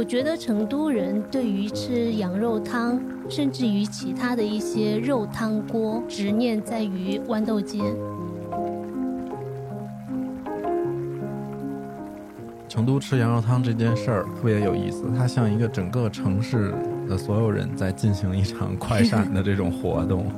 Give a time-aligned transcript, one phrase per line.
[0.00, 7.84] 我觉得成都人对于吃羊肉汤，甚至于其他的一些肉汤锅，执念在于豌豆尖。
[12.66, 16.72] 成都吃羊肉汤这件事儿特别有意思，它像一个整个城市
[17.06, 20.32] 的所有人在进行一场快闪的这种活动。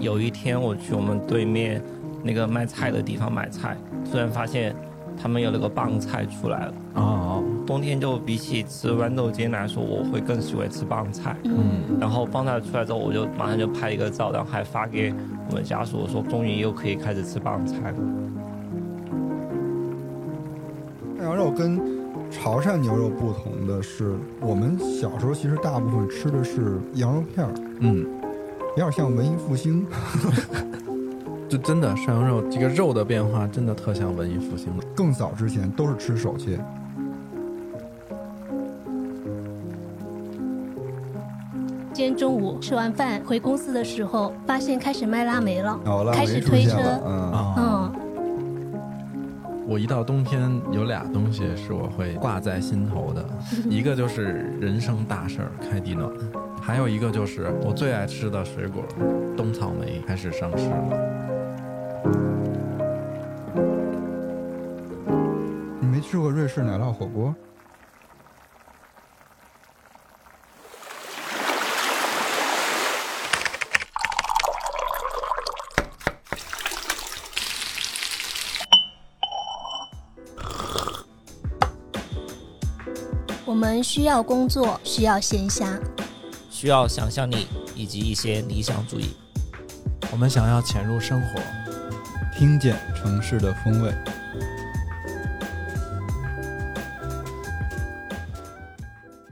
[0.00, 1.80] 有一天我去我们对面
[2.20, 3.76] 那个卖菜的地方买菜，
[4.10, 4.74] 突然发现
[5.24, 6.74] 他们有那个棒菜出来了。
[6.96, 11.34] 哦，冬天就比起吃豌豆尖来说，我会更喜欢吃棒菜。
[11.44, 15.14] 嗯，然后棒菜出来之后，我就马上就拍一个照，然后还发给
[15.48, 17.96] 我们家属，我说终于又可以开始吃棒菜了。
[21.22, 21.80] 羊肉跟
[22.30, 28.04] 潮汕牛肉不同的是，我们小时候其实大部分吃的是羊肉片儿，嗯，
[28.76, 29.86] 有点像文艺复兴。
[31.54, 34.72] 就真的涮羊肉这个肉的变化，真的特像文艺复兴。
[34.92, 36.58] 更早之前都是吃手切。
[41.92, 45.78] 今天中午吃完饭回公司的时候，发现开始卖腊梅了，
[46.12, 47.92] 开始推车嗯，
[49.68, 53.24] 我一到冬天有俩东西是我会挂在心头的，
[53.70, 56.10] 一个就是人生大事儿开地暖，
[56.60, 58.82] 还有一个就是我最爱吃的水果
[59.36, 61.13] 冬草莓开始上市了。
[65.80, 67.34] 你没吃过瑞士奶酪火锅？
[83.46, 85.80] 我们需要工作，需要闲暇，
[86.50, 89.16] 需要想象力以及一些理想主义。
[90.12, 91.40] 我们想要潜入生活，
[92.36, 93.94] 听见城市的风味。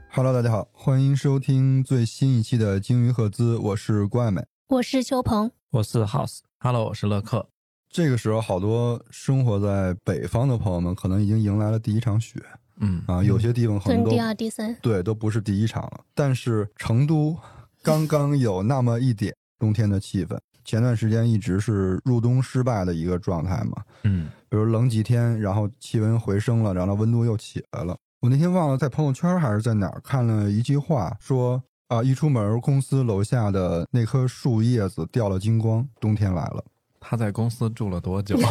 [0.09, 4.47] Hello，大家好，欢迎收听最新一期的鲸鱼赫兹，我是郭爱美。
[4.69, 7.49] 我是邱鹏，我是 House，Hello，我是乐克。
[7.91, 12.41] 这个时候，好多生活在北方的朋友们可能已经迎来了第一场雪
[12.78, 16.04] 嗯啊，有些地方可能都跟第二、第三，对都不是第一场了。
[16.15, 17.37] 但是成都
[17.82, 23.83] 刚刚有那么一点冬天的气氛，前段时间一直是入冬失败的一个状态嘛。
[24.05, 27.97] 嗯比如冷几天，然后气温回升了，然后温度又起来了。
[28.21, 36.62] 我那天忘了在朋友圈还是在哪儿看了一句话，说啊，一出门公司楼下的那棵树叶子掉了精光，冬天来了。
[37.01, 38.37] 他在公司住了多久？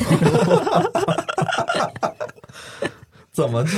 [3.32, 3.70] 怎么就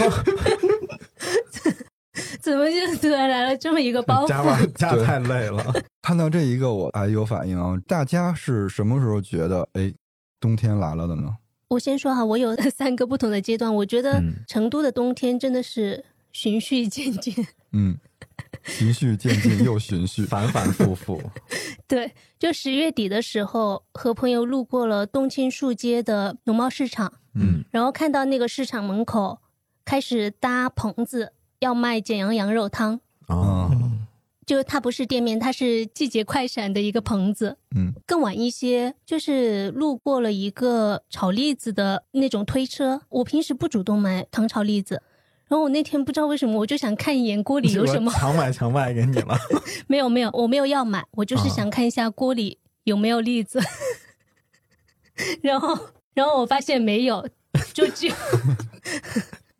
[2.41, 4.72] 怎么就突然来了这么一个包 加班 袱？
[4.74, 5.74] 加太累了？
[6.01, 7.75] 看到这一个，我还有反应啊。
[7.88, 9.94] 大家是什么时候觉得哎，
[10.40, 11.35] 冬天来了的呢？
[11.69, 13.74] 我先说哈，我有三个不同的阶段。
[13.74, 17.34] 我觉得嗯成都的冬天真的是循序渐进。
[17.72, 17.97] 嗯，
[18.63, 20.24] 循序渐进又循序。
[20.25, 21.19] 反反复复。
[21.88, 29.40] 对，就十月底的时候，和朋友路过了冬青树街的农贸市场，嗯然后看到那个市场门口
[29.84, 33.00] 开始搭棚子，要卖简阳羊肉汤。
[33.28, 33.72] 哦，
[34.46, 37.57] 就它不是店面，它是季节快闪的一个棚子。
[37.75, 43.01] 嗯，更晚一些，就是路过了一个炒栗子的那种推车。
[43.09, 45.01] 我平时不主动买糖炒栗子，
[45.47, 48.12] 然后我那天不知道为什么，我就想看一眼锅里有什么。
[48.12, 49.38] 强买强卖给你了？
[49.88, 53.62] 没有没有，我没有要买，我就是啊想看一下锅里有没有栗子。
[55.41, 55.80] 然后
[56.13, 57.25] 然后我发现没有，
[57.74, 58.16] 就只有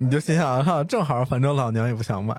[0.04, 2.36] 你就心想哈，正好反正老娘也不想买，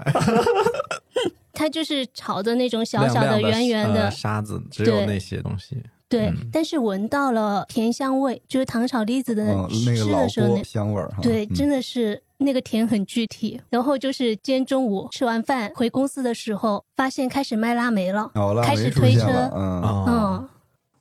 [1.52, 5.82] 它就是炒的那种小小的圆圆的，呃沙子，只有那些东西。
[6.08, 11.16] 对，嗯但是闻到了甜香味，就是糖炒栗子的嗯，那吃个老的时候那锅香味儿哈。
[11.22, 13.60] 对，嗯真的是那个甜很具体。
[13.70, 18.30] 然后就是今天中午吃完饭回公司的时候，发现开始卖腊梅了。
[18.62, 20.46] 开始推车嗯，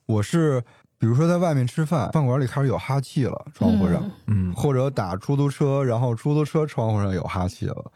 [0.06, 0.62] 我是
[1.04, 4.02] 比如说在外面吃饭，饭馆里开始有哈气了，窗户上。
[4.26, 7.92] 嗯嗯，或者打出租车，然后出租车窗户上有哈气了，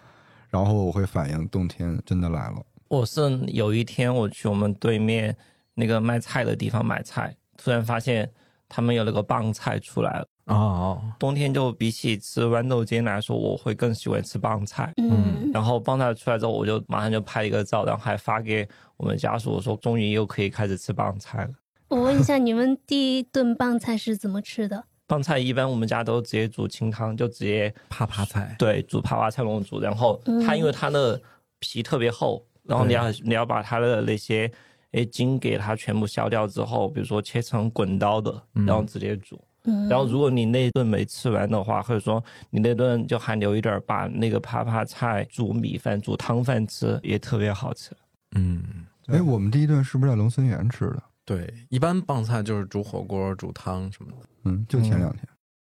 [0.50, 2.56] 然后我会反应冬天真的来了。
[2.88, 5.34] 我是有一天我去我们对面
[5.72, 8.30] 那个卖菜的地方买菜，突然发现
[8.68, 10.26] 他们有那个棒菜出来了。
[10.44, 14.92] 哦，冬天就比起吃豌豆尖来说，我会更喜欢吃棒菜。
[14.98, 18.68] 嗯，然后棒菜出来之后，我就马上就拍一个照，然后还发给
[18.98, 21.50] 我们家属，我说终于又可以开始吃棒菜了。
[21.88, 24.84] 我问一下，你们第一顿棒菜是怎么吃的？
[25.08, 28.54] 棒菜一般我们家都直接煮清汤，就直接啪啪菜。
[28.58, 31.18] 对煮啪啪菜那种煮，然后嗯它因为它的
[31.60, 34.50] 皮特别厚，然后你要你要把它的那些
[34.92, 39.40] 诶筋给它全部削掉之后，比如说切成滚刀的，嗯然后直接煮。
[39.64, 47.92] 嗯，然后如果你那顿没吃完的话，或者说你那顿就还留一点儿，把那个啪啪菜煮米饭、煮汤饭吃，也特别好吃。
[48.36, 48.62] 嗯，
[49.06, 51.02] 哎，我们第一顿是不是在龙森园吃的？
[51.28, 54.16] 对，一般棒菜就是煮火锅、煮汤什么的。
[54.44, 55.22] 嗯，就前两天。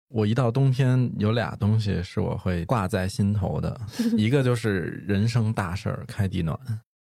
[0.09, 3.79] 我一到冬天，有俩东西是我会挂在心头的，
[4.17, 6.59] 一个就是人生大事儿开地暖。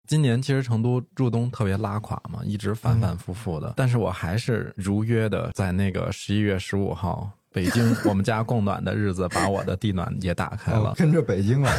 [0.06, 10.90] 今年其实成都入冬特别拉垮嘛，一直反反复复的，但是我还是如约的在那个十一月十五号，北京我们家供暖的日子，把我的地暖也打开了。
[10.90, 11.72] 哦跟着北京来。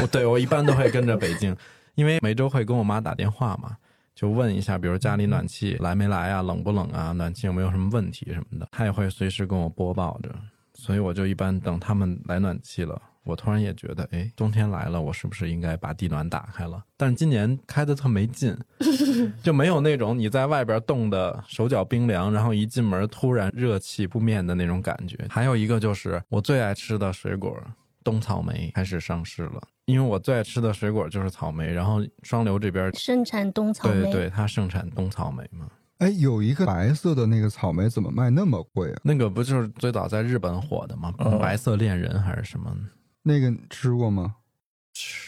[0.00, 1.56] 我对我一般都会跟着北京，
[1.96, 3.76] 因为每周会跟我妈打电话嘛，
[4.14, 10.34] 就问一下，比如家里暖气来没来啊，冷不冷啊，暖气有没有什么问题什么的，他也会随时跟我播报着，
[10.74, 13.00] 所以我就一般等他们来暖气了。
[13.24, 16.82] 我突然也觉得，哎，冬天来了，我是不是应该把地暖打开了？
[16.96, 18.52] 但是今年开的特没劲，
[19.44, 25.16] 就没有那种你在外边冻得手脚冰凉，然后一进门突然热气扑面的那种感觉。
[25.30, 27.56] 还有一个就是我最爱吃的水果
[28.02, 35.68] 冬草莓开始上市了，因为我最爱吃的水果就是草莓，然后双流这边盛产冬草莓，对对对，它盛产冬草莓嘛，
[35.98, 39.00] 哎，有一个白色的那个草莓怎么卖那么贵啊？
[39.02, 41.12] 那个不就是最早在日本火的吗？
[41.18, 42.74] 嗯白色恋人还是什么？
[43.22, 44.36] 那个吃过吗？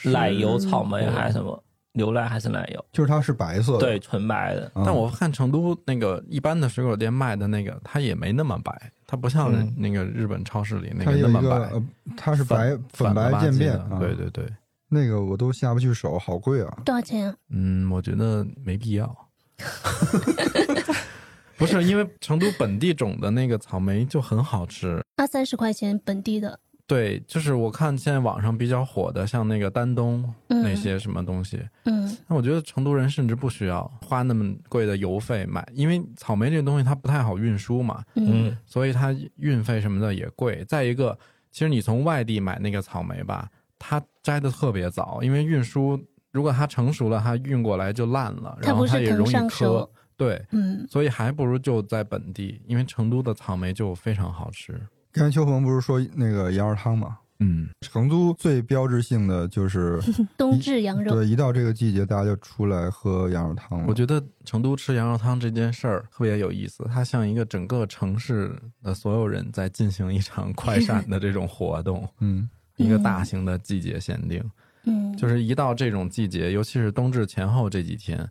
[0.04, 1.64] 奶油草莓还是什么？
[1.94, 2.84] 牛奶还是奶油？
[2.92, 3.78] 就是它是白色的。
[3.78, 4.70] 对，纯白的。
[4.74, 11.70] 嗯，但我看成都那个一般的水果店卖的那个，它也没那么白，它不像嗯那个日本超市里那个那么白，
[12.16, 13.98] 它是白粉白渐变啊。
[13.98, 14.44] 对对对，
[14.88, 16.78] 那个我都下不去手，好贵啊！
[16.84, 17.34] 多少钱啊？
[17.50, 19.16] 嗯，我觉得没必要。
[21.56, 40.62] 不是因为成都本地种的那个草莓就很好吃，二三十块钱本地的，对，就是我看现在网上比较火的，像那个丹东嗯那些什么东西，嗯那我觉得成都人甚至不需要花那么贵的邮费买，因为草莓这个东西它不太好运输嘛，嗯嗯，所以它运费什么的也贵。
[40.68, 41.18] 再一个，
[41.50, 43.48] 其实你从外地买那个草莓吧，
[43.78, 45.98] 它摘的特别早，因为运输
[46.32, 49.88] 如果它成熟了，它运过来就烂了，然后它也容易磕。
[50.16, 54.80] 对，嗯，所以还不如就在本地，因为成都的草莓就非常好吃。
[55.14, 57.18] 刚才秋鹏不是说那个羊肉汤吗？
[57.38, 60.00] 嗯，成都最标志性的就是，
[60.36, 63.84] 冬至羊肉，对，一到这个季节，大家就出来喝羊肉汤了。
[63.86, 74.42] 我觉得成都吃羊肉汤这件事儿特别有意思，它像一个整个城市的所有人在进行一场快闪的这种活动， 嗯，一个大型的季节限定。
[74.84, 78.28] 嗯，就是一到这种季节，尤其是冬至前后这几天，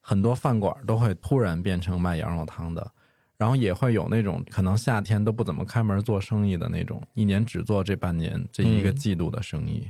[0.00, 2.90] 很多饭馆都会突然变成卖羊肉汤的，
[3.42, 8.94] 然后也会有那种可能夏天都不怎么开门做生意的那种，一年只做这半年这一个嗯。
[8.94, 9.88] 季度的生意。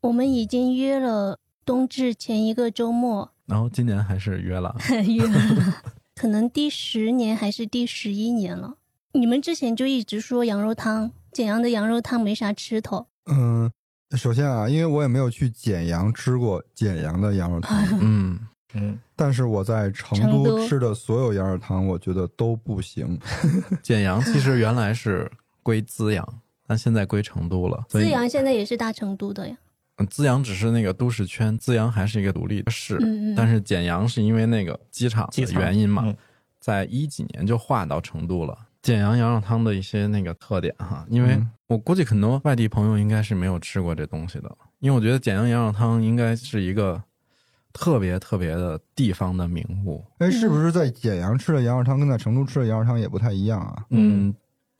[0.00, 4.74] 我们已经约了冬至前一个周末，然后今年还是约了，
[5.06, 5.82] 约了，
[6.14, 8.78] 可能第十年还是第十一年了。
[9.12, 13.70] 你们之前就一直说羊肉汤，简阳的羊肉汤没啥吃头，嗯，
[14.16, 18.40] 首先啊，因为我也没有去简阳吃过简阳的羊肉汤，嗯，
[18.74, 23.18] 嗯，但是我在成都吃的所有羊肉汤，我觉得都不行。
[23.82, 25.30] 简阳其实原来是
[25.62, 26.26] 归资阳，
[26.66, 27.84] 但现在归成都了。
[27.88, 29.56] 资阳现在也是大成都的呀。
[29.56, 29.60] 嗯
[30.08, 32.96] 资阳只是那个都市圈，资阳还是一个独立的市。
[32.96, 36.16] 嗯嗯，但是简阳是因为那个机场的原因嘛，嗯
[36.58, 38.58] 在一几年就划到成都了。
[38.82, 47.00] 简阳羊肉汤的一些那个特点哈，因为嗯我估计很多外地朋友应该是没有吃过这东西的，因为我觉得简阳羊肉汤应该是一个
[47.74, 50.02] 特别特别的地方的名物。
[50.18, 53.84] 哎，是不是在简阳吃的羊肉汤跟在成都吃的羊肉汤也不太一样啊？
[53.90, 54.32] 嗯，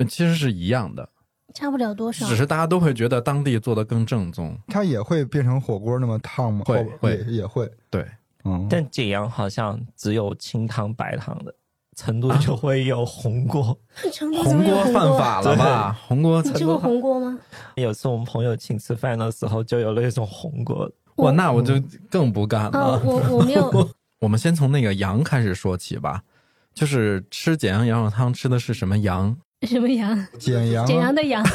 [0.08, 1.06] 其实是一样的，
[1.52, 2.36] 差不了多少只。
[2.36, 4.56] 是大家都会觉得当地做的更正宗。
[4.68, 6.62] 它也会变成火锅那么烫吗？
[6.64, 7.68] 会会也也会。
[7.90, 8.06] 对，
[8.44, 11.52] 嗯，但简阳好像只有清汤白汤的，
[11.96, 13.76] 成都就会有红锅。
[14.12, 15.18] 成都红锅犯？
[15.18, 15.98] 法了吧？
[16.06, 17.36] 红锅你吃过红锅吗？
[17.74, 20.88] 有次我们朋友请吃饭的时候，就有那种红锅。
[21.16, 21.75] 哇，那我就
[22.11, 22.78] 更不干了。
[22.78, 23.88] 啊，我我没有，
[24.21, 26.23] 我们先从那个羊开始说起吧，
[26.75, 29.37] 就是吃简阳羊肉汤吃的是什么羊？
[29.62, 30.26] 什么羊？
[30.38, 31.44] 简阳啊，简阳的羊。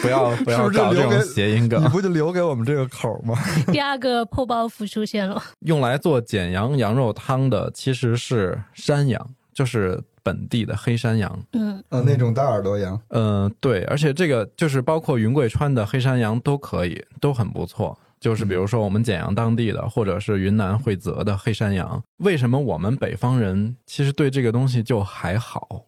[0.00, 3.36] 不要不要是不是搞这种谐音梗你，不就留给我们这个口吗？
[3.72, 5.42] 第二个破包袱出现了。
[5.60, 11.38] 用来做简阳羊肉汤的其实是山羊，就是本地的黑山羊。
[11.52, 13.00] 嗯啊，那种大耳朵羊。
[13.08, 17.98] 嗯、对，而且这个就是包括云贵川的黑山羊都可以，都很不错。
[18.20, 25.84] 就是比如说我们简阳当地的，或者是云南会泽的黑山羊，为什么我们北方人其实对这个东西就还好，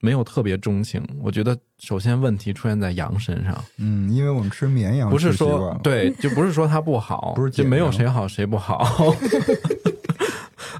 [0.00, 1.02] 没有特别钟情？
[1.22, 9.14] 我觉得首先问题出现在羊身上，嗯，因为我们吃绵羊不是说，对，就不是说它不好， 不是就没有谁好谁不好，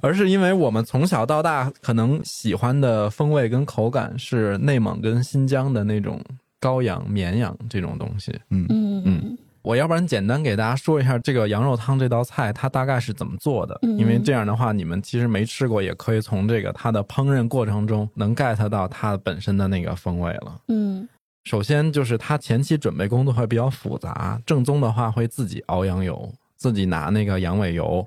[0.04, 6.22] 而是因为我们从小到大可能喜欢的风味跟口感是内蒙跟新疆的那种
[6.60, 8.30] 羔羊、绵羊这种东西。
[8.50, 9.02] 嗯嗯。
[9.06, 9.38] 嗯。
[9.62, 13.96] 我要不然简单给大家说一下这个羊肉汤这道菜它大概是怎么做的，嗯。
[13.96, 20.60] 因为这样的话你们其实没吃过，也可以从这个它的烹饪过程中能 get 到它本身的那个风味了。
[20.68, 21.08] 嗯。
[21.44, 28.06] 首先就是它前期准备工作会比较复杂，正宗的话会自己熬羊油，自己拿那个羊尾油，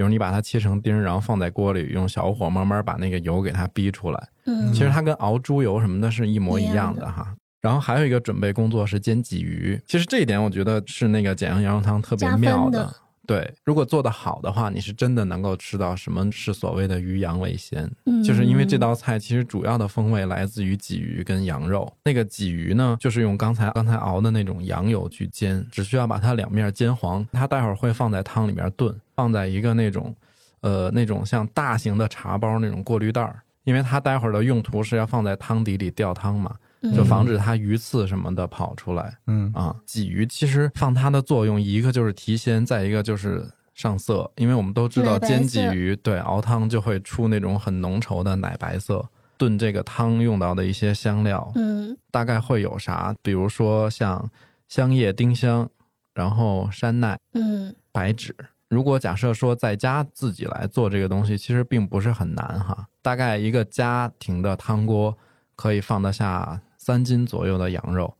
[0.00, 4.28] 比如你把它切成丁，然后放在锅里，用小火慢慢把那个油给它逼出来。
[4.46, 7.34] 嗯，其实它跟熬猪油什么的是一模一样的的哈。
[7.60, 12.90] 然后还有一个准备工作是煎鲫鱼，其实这一点我觉得是那个简阳羊肉汤特别妙的
[13.26, 17.88] 对，如果做得好的话，你是真的能够吃到什么是所谓的鱼羊味鲜。
[18.06, 21.90] 嗯就是因为这道菜其实主要的风味来自于鲫鱼跟羊肉。
[22.04, 27.24] 那个鲫鱼呢，就是用刚才刚才熬的那种羊油去煎，只需要把它两面煎黄。
[27.32, 30.14] 它待会儿会放在汤里面炖，放在一个那种
[30.60, 36.56] 呃那种像大型的茶包那种过滤袋儿，因为它待会儿的用途是要放在汤底里吊汤嘛，
[36.94, 39.16] 就防止它鱼刺什么的跑出来。
[39.26, 49.08] 嗯啊，鲫鱼其实放它的作用，一个就是提鲜，再一个就是上色，因为我们都知道煎鲫鱼对熬汤就会出那种很浓稠的奶白色。
[49.36, 53.14] 炖这个汤用到的一些香料，嗯大概会有啥？
[53.22, 54.30] 比如说像
[54.68, 55.66] 香叶、丁香，
[56.12, 58.36] 然后山奈、嗯白芷。
[58.68, 62.86] 如果假设说在家自己来做这个东西，其实并不是很难哈。
[63.00, 65.16] 大概一个家庭的汤锅
[65.56, 66.60] 可以放得下
[66.90, 68.12] 三斤左右的羊肉。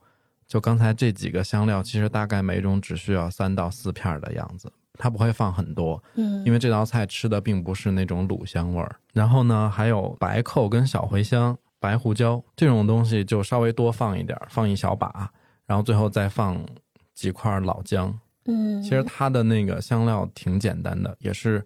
[0.47, 8.97] 就刚才这几个香料，其实大概每种只需要三到四片的样子，它不会放很多，嗯，因为这道菜吃的并不是那种卤香味儿。
[9.13, 15.31] 然后呢，还有白蔻跟小茴香、白胡椒这种东西，就稍微多放一点，放一小把，
[15.67, 16.65] 然后最后再放
[17.13, 18.17] 几块老姜。
[18.47, 21.65] 嗯，其实它的那个香料挺简单的，也是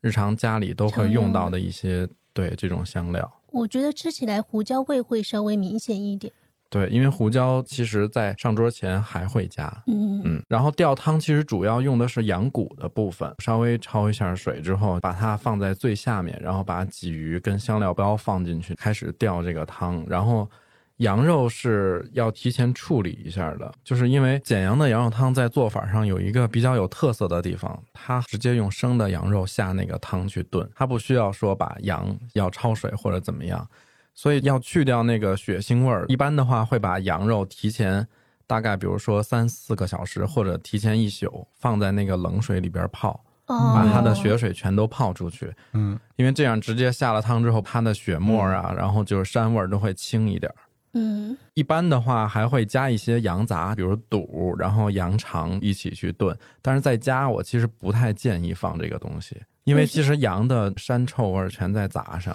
[0.00, 3.30] 日常家里都会用到的一些对这种香料。
[3.50, 6.30] 我觉得吃起来胡椒味会稍微明显一点。
[6.68, 9.66] 对，因为胡椒其实在上桌前还会加。
[9.86, 20.04] 嗯嗯，然后吊汤其实主要用的是羊骨的部分，稍微焯一下水之后，把它放在最下面，然后把鲫鱼跟香料包放进去，开始吊这个汤。
[20.08, 20.50] 然后
[20.96, 33.68] 羊肉是要提前处理一下的，就是因为简阳的羊肉汤在做法上有一个比较有特色的地方，它直接用生的羊肉下那个汤去炖，它不需要说把羊要焯水或者怎么样。
[34.16, 38.04] 所以要去掉那个血腥味儿，一般的话会把羊肉提前
[38.46, 45.52] 大概比如说三四个小时，或者提前一宿放在那个冷水里边泡，哦，把它的血水全都泡出去。
[45.74, 50.56] 嗯因为这样直接下了汤之后，它的血沫啊，然后就是膻味儿都会轻一点儿。
[50.94, 56.34] 嗯一般的话还会加一些羊杂，比如肚，然后羊肠一起去炖。
[56.62, 62.34] 但是在家我其实不太建议放这个东西，因为其实羊的膻臭味儿全在杂上。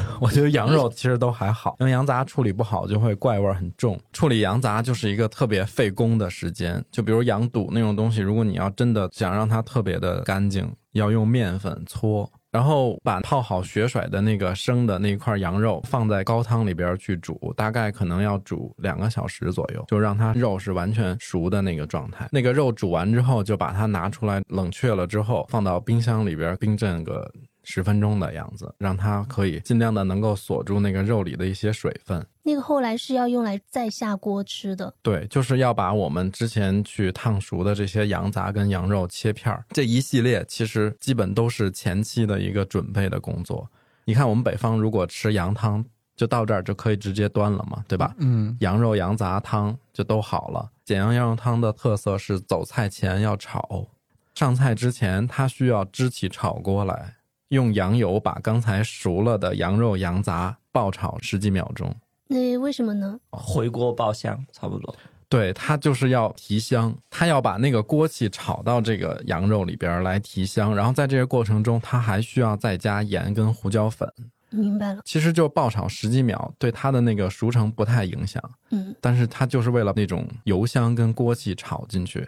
[0.20, 3.98] 我觉得羊肉其实都还好，因为羊杂处理不好就会怪味儿很重。
[4.12, 22.28] 处理羊杂就是一个特别费工的时间，就比如羊肚那种东西，如果你要真的想让它特别的干净，要用面粉搓，然后把泡好血水的那个生的那块羊肉放在高汤里边去煮，大概可能要煮两个小时左右，就让它肉是完全熟的那个状态。
[22.30, 27.30] 那个肉煮完之后，就把它拿出来冷却了之后，放到冰箱里边冰镇个。
[27.64, 32.24] 十分钟的样子，让它可以尽量的能够锁住那个肉里的一些水分。
[32.42, 34.92] 那个后来是要用来再下锅吃的。
[35.02, 43.68] 对，就是要把我们之前去烫熟的这些羊杂跟羊肉切片儿，这一系列其实基本都是前期的一个准备的工作。
[44.04, 45.84] 你看，我们北方如果吃羊汤，
[46.16, 48.12] 就到这儿就可以直接端了嘛，对吧？
[48.18, 50.68] 嗯羊肉、羊杂汤就都好了。
[50.84, 53.86] 简阳羊肉汤的特色是走菜前要炒，
[54.34, 57.14] 上菜之前它需要支起炒锅来，
[57.52, 61.94] 用羊油把刚才熟了的羊肉、羊杂爆炒十几秒钟。
[62.28, 63.20] 那为什么呢？
[63.30, 64.94] 回锅爆香差不多。
[65.28, 74.10] 对，它就是要提香，它要把那个锅气炒到这个羊肉里边来提香，然后在这个过程中，它还需要再加盐跟胡椒粉。
[74.48, 75.02] 明白了。
[75.04, 82.26] 其实就爆炒十几秒，对它的那个熟成不太影响，嗯但是它就是为了那种油香跟锅气炒进去，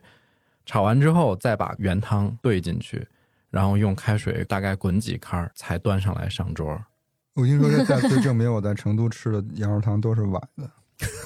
[0.66, 3.06] 炒完之后再把原汤兑进去，
[3.54, 6.76] 然后用开水大概滚几开儿才端上来上桌。
[7.34, 10.68] 我跟你说这再次证明我在成都吃的羊肉汤都是崴的，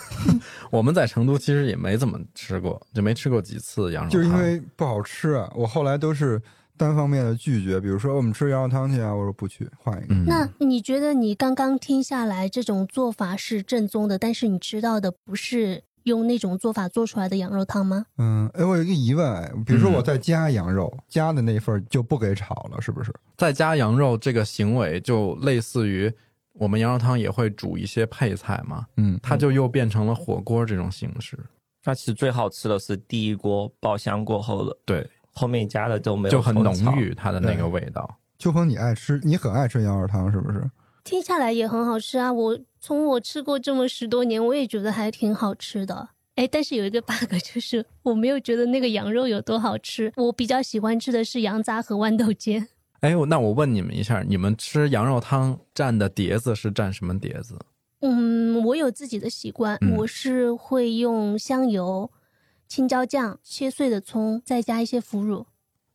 [0.70, 5.50] 我们在成都其实也没怎么吃过，就没吃过几次羊肉汤，就是因为不好吃啊。
[5.54, 6.40] 我后来都是
[6.76, 10.14] 单方面的拒绝，比如说我们吃羊肉汤去啊，我说不去，换一个。
[10.14, 18.04] 嗯，那你觉得你刚刚听下来，这种做法是正宗的，但是你知道的不是用那种做法做出来的羊肉汤吗？
[18.16, 23.14] 嗯，哎，我有一个疑问，哎，比如说嗯我在加羊肉，加的那份就不给炒了，是不是？
[23.36, 26.12] 再加羊肉这个行为，就类似于
[26.54, 31.38] 我们羊肉汤也会煮一些配菜嘛，嗯，它就又变成了火锅这种形式。
[31.84, 36.74] 那其实最好吃的是第一锅爆香过后的，对，后面加的就没有就很浓。
[36.96, 38.18] 郁它的那个味道。
[38.38, 40.68] 秋鹏，你爱吃，你很爱吃羊肉汤，是不是？
[41.04, 42.30] 听下来也很好吃啊！
[42.30, 46.10] 我从我吃过这么十多年，我也觉得还挺好吃的。
[46.36, 50.12] 哎，但是有一个 bug，就是我没有觉得那个羊肉有多好吃。
[50.16, 52.68] 我比较喜欢吃的是羊杂和豌豆尖。
[53.00, 57.58] 哎，那我问你们一下，你们吃羊肉汤蘸的碟子是蘸什么碟子？
[58.00, 62.10] 嗯，我有自己的习惯，嗯我是会用香油、
[62.68, 65.46] 青椒酱、切碎的葱，再加一些腐乳。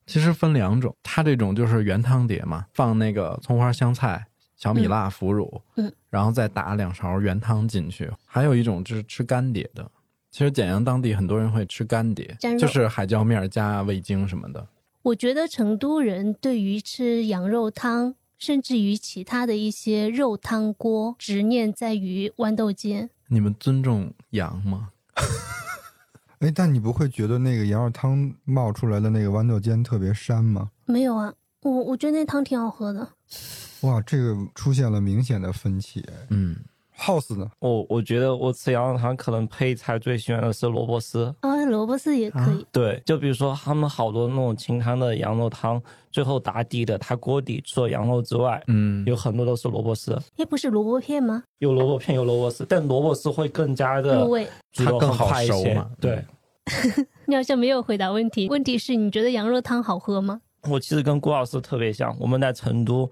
[0.05, 8.11] 其实分两种，它这种就是原汤碟嘛，放那个葱花、香菜、小米辣、腐乳，嗯，然后再打两勺原汤进去。
[8.25, 9.89] 还有一种就是吃干碟的，
[10.31, 14.65] 其实简阳当地很多人会吃干碟就是海椒面加味精什么的。
[15.01, 23.09] 我觉得成都人对于吃羊肉汤，甚至于其他的一些肉汤锅，执念在于豌豆尖。
[23.27, 24.91] 你们尊重羊吗？
[26.39, 30.71] 哎，但你不会觉得那个羊肉汤冒出来的那个豌豆尖特别膻吗？
[30.85, 33.09] 没有啊，我我觉得那汤挺好喝的。
[33.83, 35.99] 哇，这个出现了明显的分歧。
[36.01, 36.55] 哎嗯
[36.97, 37.49] ，House 呢？
[37.59, 41.33] 我我觉得我吃羊肉汤可能配菜最喜欢的是萝卜丝。
[41.41, 42.65] 啊，萝卜丝也可以。
[42.71, 51.43] 对，就比如说他们好多那种清汤的羊肉汤，最后打底的，它锅底除了羊肉之外，嗯，有很多都是萝卜丝，哎，不是萝卜片吗？
[51.59, 54.47] 有萝卜片，有萝卜丝，但萝卜丝会更加的入味。
[54.73, 56.23] 它更好快一些熟嘛对
[56.95, 58.47] 嗯， 你好像没有回答问题。
[58.47, 60.39] 问题是你觉得羊肉汤好喝吗？
[60.69, 63.09] 我其实跟郭老师特别像，我们在成都，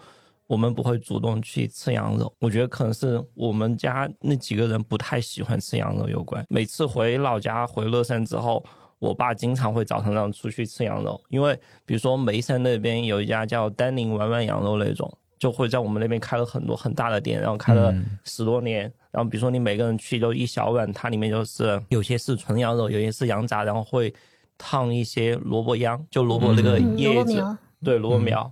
[0.52, 2.30] 我们不会主动去吃羊肉。
[2.40, 6.46] 我觉得可能是我们家那几个人不太喜欢吃羊肉有关。
[6.50, 8.62] 每次回老家回乐山之后，
[9.00, 18.92] 我爸经常会早上让出去吃羊肉，因为比如说眉山那边有一家叫丹宁碗碗羊肉那种，就会在我们那边开了很多很大的店，然后开了嗯十多年。
[19.10, 24.14] 然后比如说你每个人去就一小碗，它里面就是有些是纯羊肉，有些是羊杂，然后会
[24.58, 27.42] 烫一些萝卜秧，就萝卜那个叶子。
[27.84, 28.52] 对萝卜苗，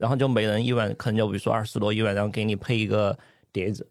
[0.00, 3.16] 然后就每人一碗，可能就比如说二十多一碗，然后给你配一个
[3.52, 3.86] 碟子，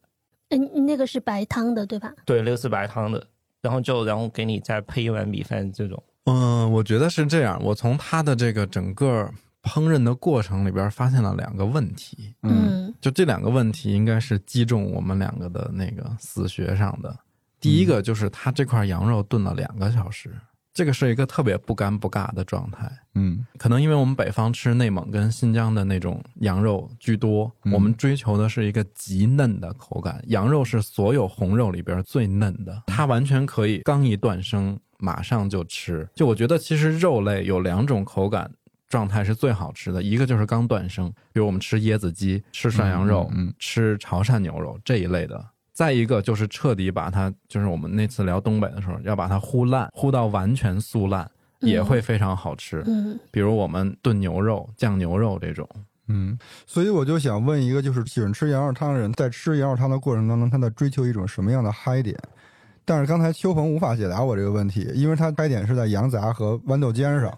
[0.49, 2.11] 嗯，那个是白汤的，对吧？
[2.25, 3.23] 对，那个是白汤的，
[3.61, 6.03] 然后就然后给你再配一碗米饭这种。
[6.25, 7.61] 嗯，我觉得是这样。
[7.63, 9.29] 我从他的这个整个
[9.61, 17.15] 烹饪的过程里边发现了两个问题，嗯就这两个问题应该是击中我们两个的那个死穴上的。
[17.59, 20.33] 第一个就是他这块羊肉炖了两个小时，
[20.73, 22.89] 这个是一个特别不干不尬的状态。
[23.15, 30.23] 嗯可能因为我们北方吃内蒙跟新疆的那种羊肉居多，嗯我们追求的是一个极嫩的口感。
[30.27, 36.07] 羊肉是所有红肉里边最嫩的，它完全可以刚一断生马上就吃。
[36.15, 38.51] 就我觉得其实肉类有两种口感。
[38.87, 45.37] 状态是最好吃的，一个就是刚断生，比如我们吃椰子鸡、吃涮羊肉、嗯嗯嗯吃潮汕牛肉这一类的；
[45.79, 52.83] 再一个就是彻底把它，就是我们那次聊东北的时候，要把它烀烂，烀到完全酥烂，也会非常好吃。
[52.85, 55.65] 嗯，比如我们炖牛肉、酱牛肉这种，
[56.07, 56.37] 嗯，
[56.67, 62.13] 所以我就想问一个，就是喜欢吃羊肉汤的人，在吃羊肉汤的过程当中，他在追求一种什么样的嗨点？
[62.83, 67.31] 但是刚才秋鹏无法解答我这个问题，因为他嗨点是在羊杂和豌豆尖上。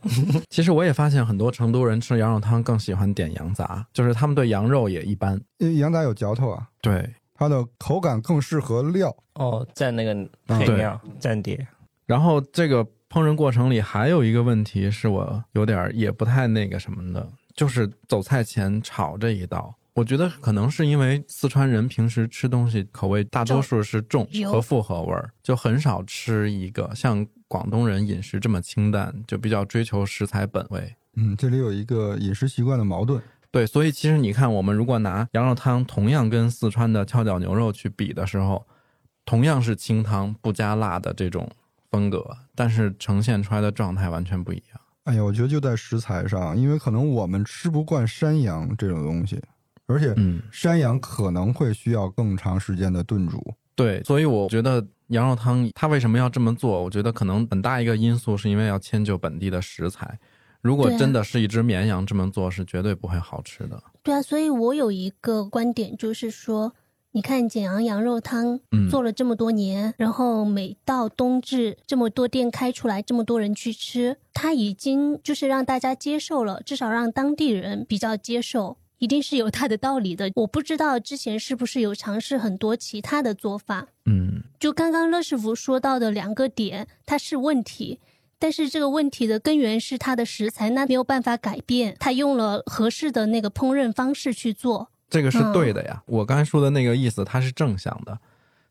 [0.49, 5.39] 其实我也发现很多成都人吃羊肉汤更喜欢点羊杂，就是他们对羊肉也一般。
[5.59, 7.07] 因为羊杂有嚼头啊，对，
[7.41, 9.09] 它的口感更适合料。
[9.33, 11.67] 哦，蘸那个嗯配料，蘸碟。
[12.05, 19.73] 然后这个烹饪过程里还有一个问题是我有点儿也不太那个什么的，就是走菜前炒这一道。
[19.95, 30.95] 我觉得可能是因为四川人平时吃东西口味大多数是重和复合味儿，就很少吃一个像广东人饮食这么清淡，就比较追求食材本味。
[31.15, 33.19] 嗯，这里有一个饮食习惯的矛盾。
[33.51, 38.65] 对，所以其实你看，我们如果拿羊肉汤同样跟四川的跷脚牛肉去比的时候，
[39.25, 41.49] 同样是清汤不加辣的这种
[41.89, 44.81] 风格，但是呈现出来的状态完全不一样。
[45.03, 49.41] 哎呀，我觉得就在食材上，因为可能我们吃不惯山羊这种东西，
[49.85, 53.53] 而且嗯，山羊可能会需要更长时间的炖煮。
[53.75, 56.83] 对，所以我觉得羊肉汤它为什么要这么做？
[56.83, 60.17] 我觉得可能很大一个因素是因为要迁就本地的食材。
[60.61, 63.81] 如果真的是一只绵羊这么做，是绝对不会好吃的。
[64.03, 66.73] 对啊，所以我有一个观点，就是说，
[67.11, 78.77] 你看简阳羊肉汤嗯做了这么多年，然后每到冬至，这么多店开出来，这么多人去吃，它已经就是让大家接受了，至少让当地人比较接受。
[78.99, 80.29] 一定是有它的道理的。
[80.35, 83.87] 我不知道之前是不是有尝试很多其他的做法。
[84.05, 87.99] 嗯，就刚刚乐师傅说到的两个点，它是问题，
[88.41, 91.95] 但是这个问题的根源是它的食材，那没有办法改变。
[91.99, 96.01] 他用了合适的那个烹饪方式去做，这个是对的呀。
[96.07, 98.17] 我刚才说的那个意思，它是正向的，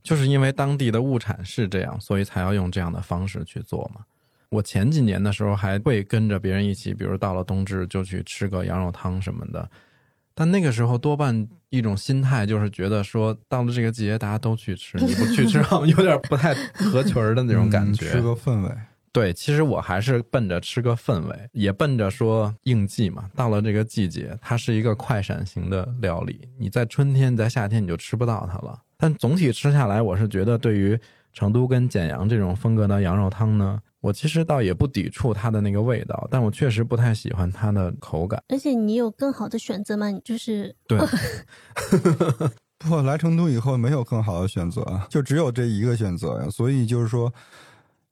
[0.03, 4.01] 就是因为当地的物产是这样，所以才要用这样的方式去做嘛。
[4.49, 9.71] 我前几年的时候还会跟着别人一起，比如到了冬至就去吃个羊肉汤什么的，
[10.35, 18.07] 但那个时候多半一种心态就是觉得说，到了这个季节大家都去吃，你不去吃， 好像有点不太合群儿的那种感觉。
[18.07, 18.77] 嗯吃个氛围。
[19.13, 23.29] 对，其实我还是奔着吃个氛围，也奔着说应季嘛。
[23.35, 28.81] 到了这个季节，它是一个快闪型的料理，你在春天、在夏天你就吃不到它了。
[28.97, 30.99] 但总体吃下来，我是觉得对于
[31.33, 38.41] 成都跟简阳这种风格的羊肉汤呢，我其实倒也不抵触它的那个味道，但我确实不太喜欢它的口感。
[38.49, 40.09] 而且你有更好的选择吗？
[40.09, 40.99] 你就是对，
[42.79, 46.49] 不，来成都以后没有更好的选择，就只有这一个选择呀。
[46.49, 47.33] 所以就是说，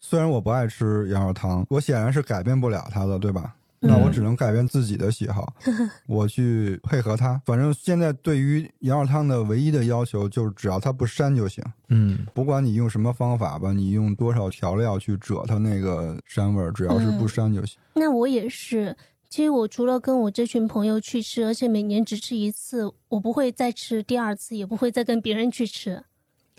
[0.01, 3.55] 虽然我不爱吃羊肉汤，我显然是改变不了它的，对吧？
[3.81, 5.55] 那我只能改变自己的喜好，
[6.09, 7.41] 我去配合它。
[7.47, 11.65] 反正现在对于羊肉汤的唯一的要求就是，只要它不膻就行。
[11.89, 17.79] 嗯，不管你用什么方法吧，你用多少调料去遮它那个膻味儿，只要是不膻就行。
[17.95, 18.97] 那我也是。
[19.31, 26.03] 其实我除了跟我这群朋友去吃，而且每年只吃一次，我不会再吃第二次，也不会再跟别人去吃。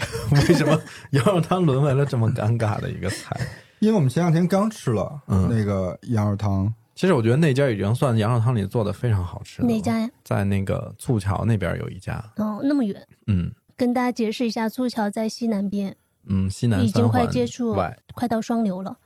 [0.31, 0.79] 为什么
[1.12, 3.35] 羊肉汤沦为了这么尴尬的一个菜？
[3.79, 9.67] 因为我们前两天刚吃了嗯那个羊肉汤，其实我觉得那家已经算羊肉汤里做的非常好吃的。
[9.67, 10.09] 哪家呀？
[10.23, 13.01] 在那个簇桥那边有一家，哦，那么远。
[13.27, 15.95] 嗯跟大家解释一下，簇桥在西南边，
[16.27, 17.73] 嗯，西南已经快接触，
[18.13, 18.97] 快到双流了。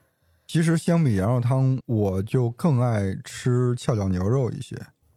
[0.47, 4.75] 其实相比羊肉汤，我就更爱吃跷脚牛肉一些。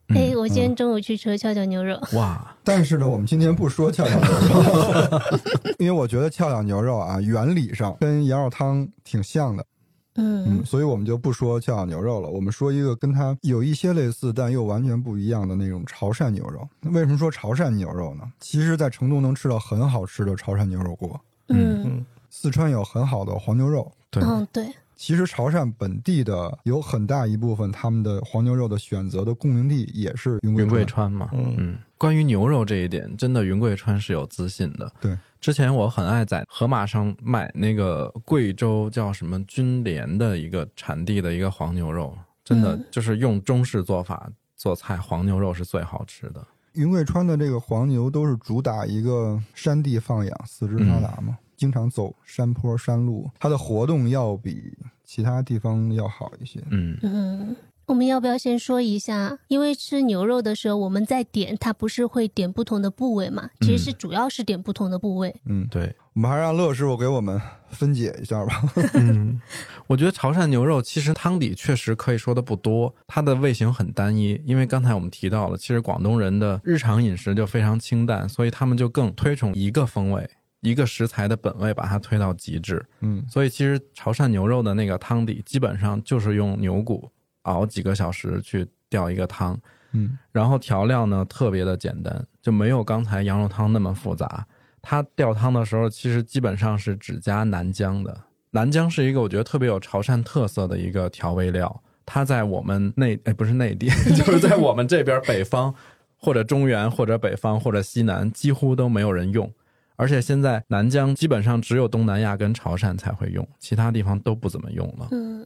[0.09, 5.21] 嗯哎、我今天中午去吃了跷脚牛肉，哇， 但是呢，我们今天不说跷脚牛肉，
[5.79, 9.67] 因为我觉得跷脚牛肉啊，原理上跟羊肉汤挺像的，
[10.15, 10.47] 嗯。
[10.49, 16.69] 嗯，所以我们就不说跷脚牛肉了，我们说一个跟它有一些类似但又完全不一样的那种潮汕牛肉。
[16.93, 18.23] 为什么说潮汕牛肉呢？
[18.39, 21.83] 其实，在成都能吃到很好吃的潮汕牛肉锅，嗯。
[21.85, 22.07] 嗯。
[22.31, 23.91] 四川有很好的黄牛肉。
[24.11, 31.13] 对，嗯，对，其实潮汕本地的有很大一部分，他们的黄牛肉的选择的供应地也是云贵云贵川。
[31.13, 34.91] 嘛，嗯嗯，关于牛肉这一点，真的云贵川是有自信的。
[35.01, 46.43] 对，之前我很爱在河马上买那个贵州叫什么军联的一个产地的一个黄牛肉，真的嗯就是用中式做法做菜，黄牛肉是最好吃的。
[46.73, 54.73] 云贵川的这个黄牛都是主打一个山地放养、四肢发达嘛，经常走山坡山路，它的活动要比
[55.05, 56.61] 其他地方要好一些。
[56.71, 57.57] 嗯，嗯。
[57.87, 59.39] 我们要不要先说一下？
[59.47, 63.49] 因为吃牛肉的时候，我们在点，它不是会点不同的部位嘛？
[63.61, 65.33] 其实是主要是点不同的部位。
[65.45, 68.61] 嗯，对，我们还是让乐师傅给我们分解一下吧。
[68.95, 69.41] 嗯，
[69.87, 74.43] 我觉得潮汕牛肉其实汤底确实可以说的不多，它的味型很单一。
[74.45, 80.29] 因为刚才我们提到了，其实广东人的日常饮食就非常清淡，所以他们就更推崇一个风味、
[80.61, 82.85] 一个食材的本味，把它推到极致。
[83.01, 87.11] 嗯所以其实潮汕牛肉的那个汤底，基本上就是用牛骨
[87.43, 89.59] 熬几个小时去吊一个汤，
[89.93, 94.47] 嗯然后调料呢特别的简单，就没有刚才羊肉汤那么复杂。
[94.83, 98.23] 它吊汤的时候，其实基本上是只加南姜的。
[98.51, 105.75] 南姜是一个我觉得特别有潮汕特色的一个调味料，它在我们内哎不是内地， 就是在我们这边北方
[106.17, 109.53] 或者中原或者北方或者西南几乎都没有人用。
[109.97, 115.09] 而且现在南疆基本上只有东南亚跟潮汕才会用，其他地方都不怎么用了。
[115.11, 115.45] 嗯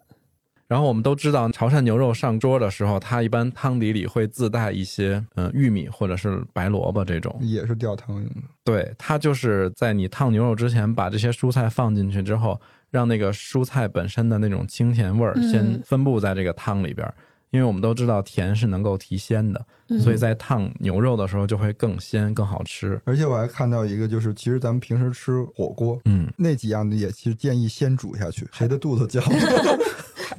[0.69, 7.37] 然后我们都知道，潮汕牛肉上桌的时候，它一般汤底里会自带一些嗯、呃玉米或者是白萝卜这种。
[7.41, 8.37] 也是吊汤用的。
[8.63, 17.13] 对，它就是在你烫牛肉之前，把这些蔬菜放进去之后，让那个蔬菜本身的那种清甜味儿嗯先分布在这个汤里边儿。
[17.51, 23.01] 因为我们都知道甜是能够提鲜的，嗯，所以在烫牛肉的时候就会更鲜、更好吃。
[23.05, 29.21] 而且我还看到一个，就是其实咱们平时吃火锅嗯，那几样也其实建议先煮下去，谁的肚子叫？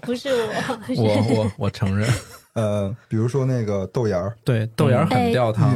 [0.01, 0.29] 不是
[0.97, 2.09] 我， 我我我承认，
[2.53, 5.75] 呃，比如说那个豆芽儿，对豆芽儿很哎吊汤。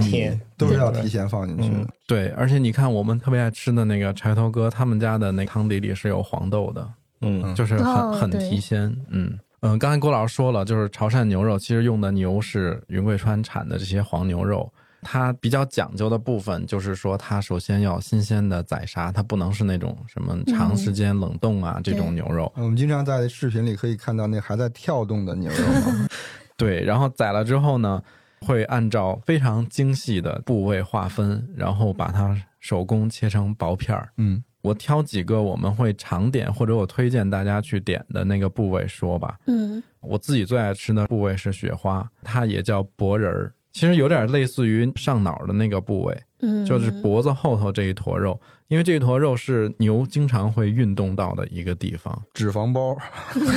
[0.57, 1.79] 都是要提前放进去的。
[1.79, 6.87] 嗯对，而且你看，我们特别爱吃的那个柴头哥，他们家的那汤底里是有黄豆的，
[7.21, 8.95] 嗯就是很、很提鲜。
[9.09, 14.71] 嗯嗯，刚才郭老师说了，就是潮汕牛肉其实用的牛是云贵川产的这些黄牛肉。
[15.07, 22.51] 它比较讲究的部分就是说，它首先要新鲜的宰杀，它不能是那种什么长时间冷冻啊、这种牛肉。
[22.55, 25.57] 我们经常在视频里可以看到那还在跳动的牛肉，
[26.57, 28.01] 对，然后宰了之后呢，
[28.41, 34.09] 会按照非常精细的部位划分，然后把它手工切成薄片儿。
[34.17, 39.37] 嗯我挑几个我们会常点或者我推荐大家去点的那个部位说吧。
[39.45, 52.21] 嗯我自己最爱吃的部位是雪花，它也叫脖仁儿，其实有点类似于上脑的那个部位，嗯，就是脖子后头这一坨肉，因为这一坨肉是牛经常会运动到的一个地方。
[52.33, 52.95] 脂肪包，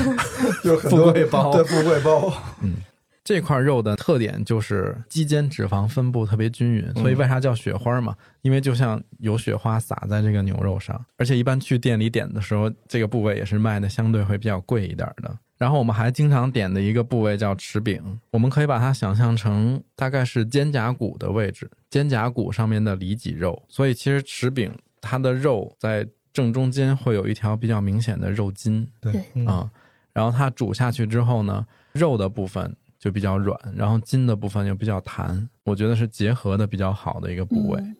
[0.64, 2.32] 就是很多富贵包对富贵包，
[3.28, 8.16] 这块肉的特点就是肌间脂肪分布特别均匀，所以为啥叫雪花嘛？
[8.40, 15.38] 因为就像有雪花洒在这个牛肉上，而且一般去店里点的时候，这个部位也是卖的相对会比较贵一点的。
[15.58, 23.62] 然后我们还经常点的一个部位叫齿柄，我们可以把它想象成大概是肩胛骨的位置，肩胛骨上面的里脊肉。
[23.68, 29.12] 所以其实齿柄它的肉在正中间会有一条比较明显的肉筋，对
[29.44, 29.70] 啊、
[30.14, 37.80] 然后它煮下去之后呢，肉的部分就比较软，然后筋的部分又比较弹，我觉得是结合的比较好的一个部位。
[37.80, 37.94] 嗯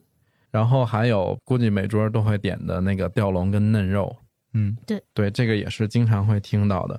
[0.50, 4.16] 然后还有估计每桌都会点的那个吊龙跟嫩肉，
[4.54, 6.98] 嗯对对，这个也是经常会听到的。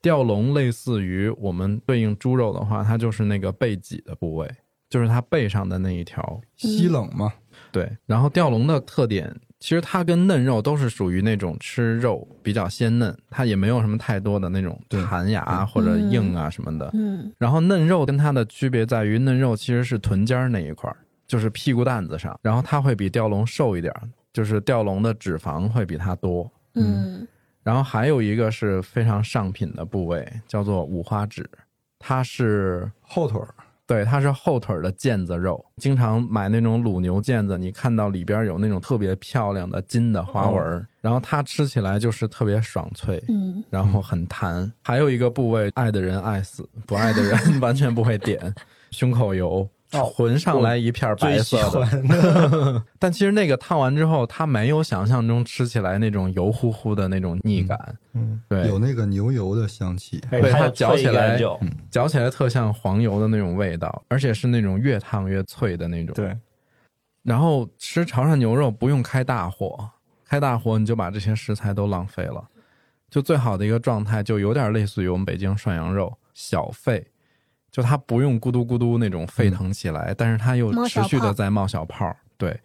[0.00, 4.50] 吊龙类似于我们对应猪肉的话，它就是那个背脊的部位，
[4.88, 6.40] 就是它背上的那一条。
[6.56, 7.30] 西冷嘛，
[7.70, 16.90] 对，然后吊龙的特点，其实它跟嫩肉都是属于那种吃肉比较鲜嫩，它也没有什么太多的那种弹牙或者硬啊什么的。
[16.94, 17.30] 嗯。
[17.38, 20.96] 然后嫩肉跟它的区别在于，嫩肉其实是臀尖儿那一块儿，
[21.26, 26.50] 就是屁股蛋子上，然后它会比吊龙瘦一点儿，就是吊龙的脂肪会比它多。
[26.74, 27.28] 嗯。
[27.62, 31.48] 然后还有一个是非常上品的部位，叫做五花趾，
[31.98, 33.54] 它是后腿儿
[33.90, 35.64] 对，它是后腿儿的腱子肉。
[35.78, 43.20] 经常买那种卤牛腱子，你看到里边有那种特别漂亮的金的花纹儿，然后它吃起来就是特别爽脆。
[43.26, 48.54] 嗯然后很弹，还有一个部位，爱的人爱死，不爱的人 完全不会点。
[48.92, 57.96] 胸口油，哦浑上来一片白色的，欢 但其实那个烫完之后，它没有想象中吃起来那种油乎乎的那种腻感。
[58.12, 61.38] 嗯，对，有那个牛油的香气，对它嚼起来
[61.90, 66.14] 嚼起来特像黄油的那种味道，而且是那种越烫越脆的那种。
[66.14, 66.36] 对，
[67.22, 69.90] 然后吃潮汕牛肉不用开大火，
[70.24, 72.44] 开大火你就把这些食材都浪费了。
[73.10, 77.04] 就最好的一个状态，就有点类似于我们北京涮羊肉小沸，
[77.70, 82.14] 就它不用咕嘟咕嘟那种沸腾起来，但是它又持续的在冒小泡。
[82.36, 82.58] 对，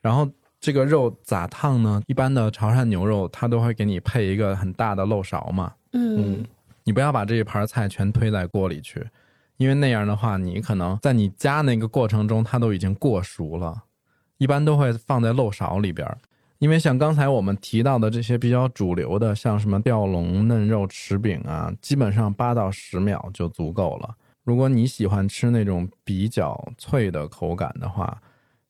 [0.00, 0.28] 然后
[0.60, 2.02] 这个肉咋烫呢？
[2.06, 6.44] 一般的潮汕牛肉它都会给你配一个很大的漏勺嘛，嗯
[6.84, 9.06] 你不要把这一盘菜全推在锅里去，
[9.58, 13.84] 因为那样的话，你可能在你加那个过程中，它都已经过熟了。
[14.38, 16.16] 一般都会放在漏勺里边儿，
[16.58, 24.14] 因为像刚才我们提到的这些比较主流的，像什么吊龙、嫩肉、匙饼啊，基本上八到十秒就足够了。
[24.48, 28.18] 如果你喜欢吃那种比较脆的口感的话，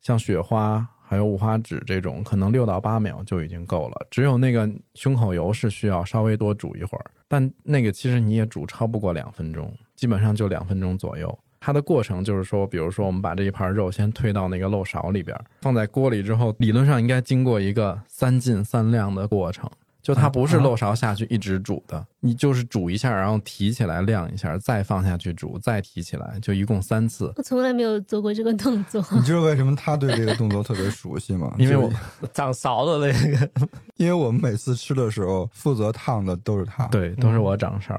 [0.01, 4.07] 像雪花还有五花趾这种，可能六到八秒就已经够了。
[4.11, 11.38] 只有那个胸口油是需要稍微多煮一会儿，但那个其实你也煮超不过两分钟，基本上就两分钟左右。
[11.61, 19.71] 它的过程就是说，比如说我们把这一盘肉先推到那个漏勺里边，放在锅里之后，理论上应该经过一个三进三晾的过程。
[20.09, 27.31] 就它不是漏勺下去一直煮的，你就是煮一下，然后提起来晾一下，再放下去煮，再提起来，就一共三次。
[27.37, 29.05] 我从来没有做过这个动作。
[29.12, 31.55] 你知道为什么他对这个动作特别熟悉吗？
[31.61, 32.01] 因为我就是
[32.33, 33.51] 长勺的那个，
[33.99, 37.94] 因为我们每次吃的时候，负责烫的都是他。，对，都是我掌勺。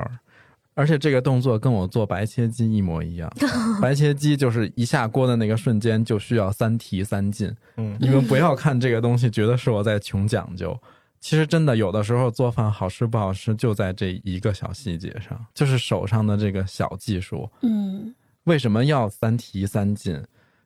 [0.74, 3.32] 而且这个动作跟我做白切鸡一模一样，
[3.80, 7.56] 白切鸡就是一下锅的那个瞬间就需要三提三进。
[7.78, 10.76] 嗯你们不要看这个东西，觉得是我在穷讲究。
[11.20, 17.50] 其实真的有的时候做饭好吃不好吃，就在这一个小细节上，就是手上的这个小技术。
[17.62, 18.14] 嗯
[18.46, 20.20] 为什么要三提三进？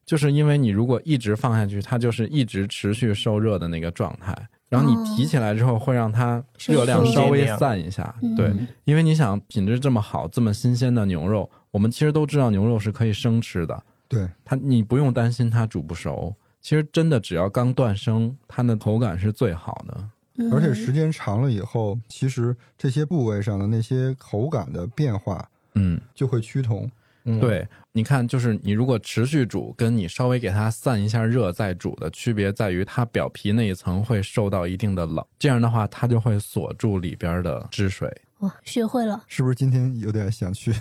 [0.05, 4.35] 就是因为你如果一直放下去，它就是一直持续受热的那个状态。
[4.69, 8.15] 然后你提起来之后，会让它热量稍微散一下。
[8.21, 8.53] 嗯对，
[8.85, 16.33] 因为你想品质这么好、这么新鲜的牛肉，我们其实都知道牛肉是可以生吃的，对，它你不用担心它煮不熟。
[16.61, 20.09] 其实真的只要刚断生，它的口感是最好的。
[20.37, 26.89] 嗯而且时间长了以后，其实这些部位上的那些口感的变化嗯，就会趋同。
[27.25, 38.11] 嗯，对，你看，就是你如果持续煮，跟你稍微给它散一下热再煮的区别在于，它表皮那一层会受到一定的冷，这样的话它就会锁住里边的汁水。
[38.39, 39.23] 哇，学会了。
[39.27, 40.73] 是不是今天有点想去？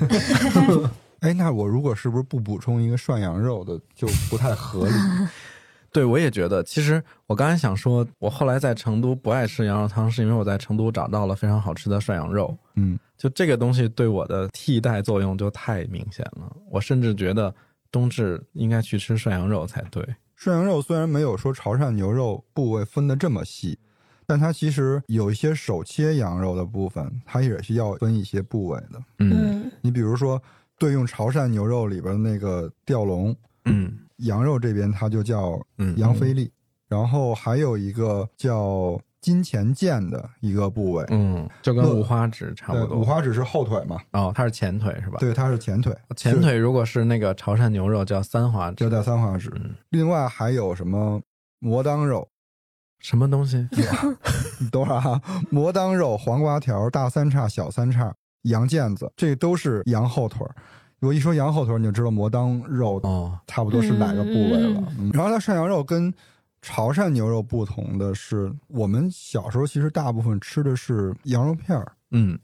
[1.20, 4.94] 哎，那我如果是不是不补充一个涮羊肉的就不太合理？
[5.92, 6.62] 对，我也觉得。
[6.64, 12.56] 其实我刚才想说，我后来在成都不爱吃羊肉汤，是因为我在成都找到了非常好吃的涮羊肉。
[12.76, 16.50] 嗯，就这个东西对我的替代作用就太明显了。
[16.70, 17.54] 我甚至觉得
[17.90, 20.02] 冬至应该去吃涮羊肉才对。
[20.34, 23.78] 涮羊肉虽然没有说潮汕牛肉部位分得这么细，
[24.26, 28.98] 但它其实有一些手切羊肉的部分，它也是要分一些部位的。
[29.18, 30.42] 嗯嗯你比如说，
[30.78, 36.50] 对用潮汕牛肉里边的那个吊龙，嗯羊肉这边它就叫嗯羊菲力，
[36.88, 42.98] 然后还有一个叫金钱腱的一个部位，嗯，就跟五花趾差不，多。
[42.98, 49.50] 五花趾是后腿嘛，哦，它是前腿是吧？，对，它是前腿，前腿如果是那个潮汕牛肉叫三花趾就，叫三花趾。
[49.56, 51.20] 嗯，另外还有什么
[51.60, 52.28] 魔当肉？
[52.98, 53.56] 什么东西？
[54.60, 55.20] 你等会儿啊，
[55.50, 60.54] 魔当肉、黄瓜条、大三叉、小三叉、羊腱子，这都是羊后腿儿。
[61.02, 64.80] 我一说羊后腿儿，你就知道魔当肉哦，差不多是哪个部位了。
[64.90, 66.12] 嗯嗯然后它涮羊肉跟
[66.62, 72.38] 潮汕牛肉不同的是，我们小时候其实大部分吃的是羊肉片儿，嗯，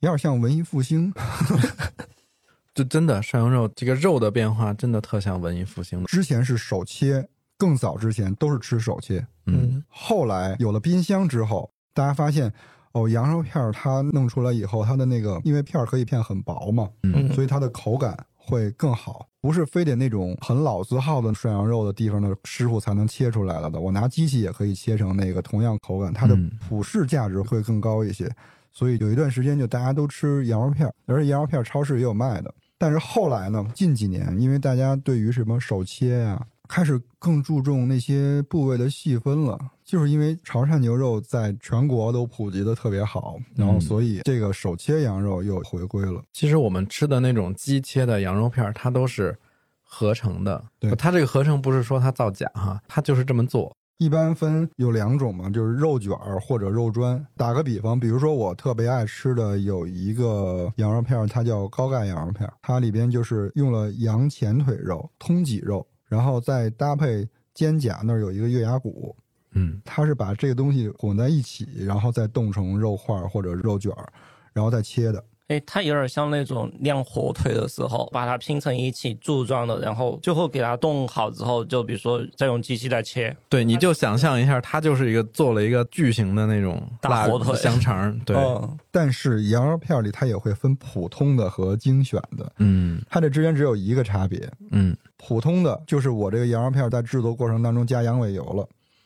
[0.00, 1.10] 有点像文艺复兴。
[2.74, 6.04] 就真的涮羊肉这个肉的变化真的特像文艺复兴。
[6.04, 9.26] 之前是手切，更早之前都是吃手切。
[9.46, 12.52] 嗯后来有了冰箱之后，大家发现
[12.96, 23.78] 哦，羊肉片儿它弄出来以后，它的那个因为片儿可以片很薄嘛，嗯所以它的口感会更好，不是非得那种很老字号的涮羊肉的地方的师傅才能切出来了的。
[23.78, 28.30] 我拿机器也可以切成那个同样口感，它的嗯普适价值会更高一些。
[28.72, 32.54] 所以有一段时间就大家都吃羊肉片儿，而且羊肉片儿超市也有卖的。
[32.78, 46.22] 但是后来呢，近几年因为大家对于什么手切呀、开始更注重那些部位的细分了，就是因为潮汕牛肉在全国都普及的特别好，然后嗯所以这个手切羊肉又回归了。
[46.32, 49.36] 其实我们吃的那种机切的羊肉片儿，它都是
[49.82, 50.62] 合成的。
[50.78, 53.74] 对它这个合成不是说它造假哈，它就是这么做。
[53.98, 57.26] 一般分有两种嘛，就是肉卷儿或者肉砖。
[57.34, 69.14] 打个比方，比如说我特别爱吃的有一个羊肉片儿，它叫高钙羊肉片儿，它里边就是用了羊前腿肉、通脊肉，然后再搭配肩胛那儿有一个月牙骨，
[69.52, 74.12] 嗯它是把这个东西混在一起，然后再冻成肉块儿或者肉卷儿，
[74.52, 75.22] 然后再切的。
[75.48, 83.34] 哎，它有点像那种晾火腿的时候，把它拼成一起柱状的，然后最后给它冻好之后，就比如说再用机器再切。
[83.48, 88.18] 对，你就想象一下，它就是一个做了一个巨型的那种腊大火腿香肠。
[88.24, 94.50] 对，嗯 但是羊肉片儿里它也会分普通的和精选的，嗯它这之间只有一个差别。
[94.72, 98.62] 嗯，普通的就是我这个羊肉片在制作过程当中加羊尾油了，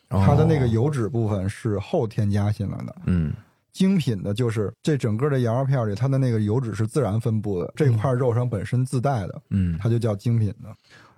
[0.09, 2.95] 哦它的那个油脂部分是后添加进来的。
[3.05, 3.33] 嗯
[3.71, 10.75] 精品的就是这整个的羊肉片里，它的那个油脂是自然分布的，这块肉上本身自带的，嗯它就叫精品的。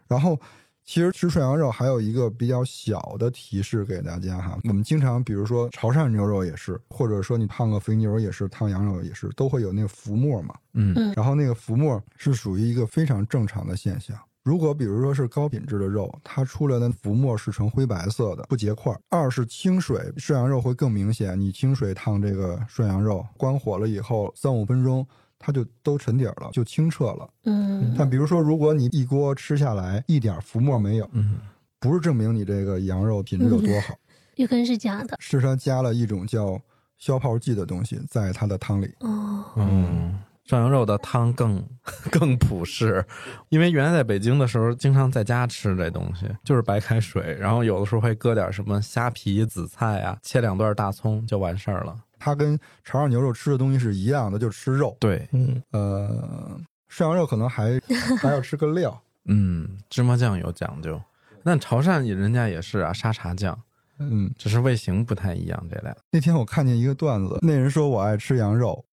[0.07, 0.39] 然后，
[0.85, 10.53] 其实吃涮羊肉还有一个比较小的提示给大家哈，我们经常比如说潮汕牛肉也是，或者说你烫个肥牛也是，烫羊肉也是，都会有那个浮沫嘛。
[10.73, 14.15] 嗯嗯然后那个浮沫是属于一个非常正常的现象。
[14.43, 21.39] 如果比如说是高品质的肉，它出来的浮沫是呈灰白色的，不结块儿；二是清水，涮羊肉会更明显。
[21.39, 25.07] 你清水烫这个涮羊肉，关火了以后三五分钟，
[25.39, 27.29] 它就都沉底儿了，就清澈了。
[27.45, 31.37] 嗯但比如说，如果你一锅吃下来一点浮沫没有，嗯
[31.79, 33.95] 不是证明你这个羊肉品质有多好，
[34.35, 36.59] 有可能是假的是它加了一种叫
[36.97, 38.93] 消泡剂的东西在它的汤里。
[38.99, 39.45] 哦。
[39.55, 40.17] 嗯，
[40.53, 41.67] 涮羊肉的汤更
[42.11, 43.03] 更朴实，
[43.49, 51.95] 因为原来在北京的时候，经常在家吃这东西，就是白开水，然后有的时候会搁点什么虾皮、紫菜啊，切两段大葱就完事儿了。
[52.19, 54.95] 它跟潮汕牛肉吃的东西是一样的，就吃肉。
[54.99, 56.55] 对，嗯，呃，
[56.87, 57.81] 涮羊肉可能还
[58.21, 59.01] 还要吃个料。
[59.25, 61.01] 嗯，芝麻酱有讲究，
[61.43, 63.59] 但潮汕人家也是啊，沙茶酱，
[63.97, 65.95] 嗯，只是味型不太一样，这俩。
[66.11, 68.85] 那天我看见一个段子，那人说我爱吃羊肉，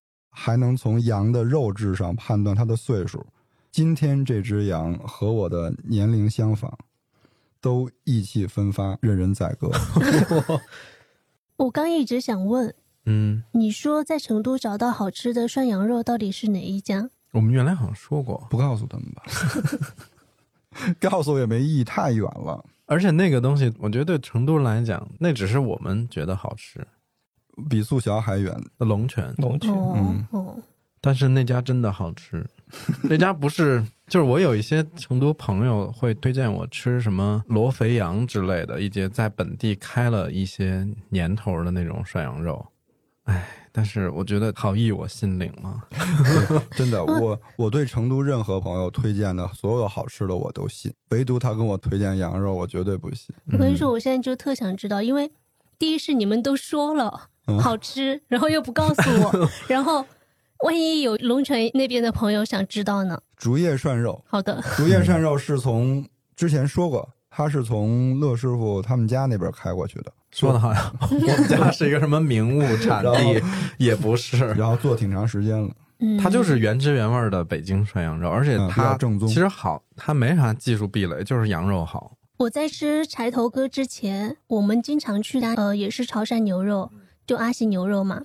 [0.43, 3.27] 还能从羊的肉质上判断它的岁数。
[3.71, 6.73] 今天这只羊和我的年龄相仿，
[7.61, 9.71] 都意气风发，任人宰割。
[11.57, 12.75] 我刚一直想问，
[13.05, 17.11] 嗯，你说在成都找到好吃的涮羊肉到底是哪一家？
[17.33, 19.23] 我们原来好像说过，不告诉他们吧，
[20.99, 22.65] 告诉我也没意义，太远了。
[22.87, 26.81] 而且那个东西，我觉得对成都人来讲，那只是我们觉得好吃。
[27.69, 28.55] 比素霞还远。
[28.79, 29.73] 龙泉，龙泉。
[29.73, 30.57] 哦嗯哦，
[31.01, 32.45] 但是那家真的好吃，
[33.03, 42.65] 那家不是，就是我有一些成都朋友会推荐我吃什么罗肥羊之类的，一些在本地开了一些年头的那种涮羊肉，
[43.25, 45.83] 哎，但是我觉得好意我心领了，
[46.73, 53.35] 真的， 我我对成都任何朋友推荐的所有好吃的我都信，唯独他跟我推荐羊肉，我绝对不信。
[53.53, 55.31] 我跟你说，我现在就特想知道，因为
[55.81, 60.05] 第一是你们都说了嗯好吃，然后又不告诉我， 然后
[60.65, 63.19] 万一有龙泉那边的朋友想知道呢？
[63.37, 64.23] 竹叶涮肉。
[64.29, 66.07] 好的，竹叶涮肉是从
[66.37, 73.43] 之前说过，他是从乐师傅他们家那边开过去的，说的好像 我们家是一个什么名物产地，
[73.79, 75.71] 也不是，然后做挺长时间了。
[76.01, 82.13] 嗯，它就是原汁原味的北京涮羊肉，而且嗯比它较正宗其实好，它没啥技术壁垒，就是羊肉好。
[82.41, 86.91] 我在吃柴头哥之前，我们经常去的呃也是潮汕牛肉，
[87.27, 88.23] 就阿喜牛肉嘛。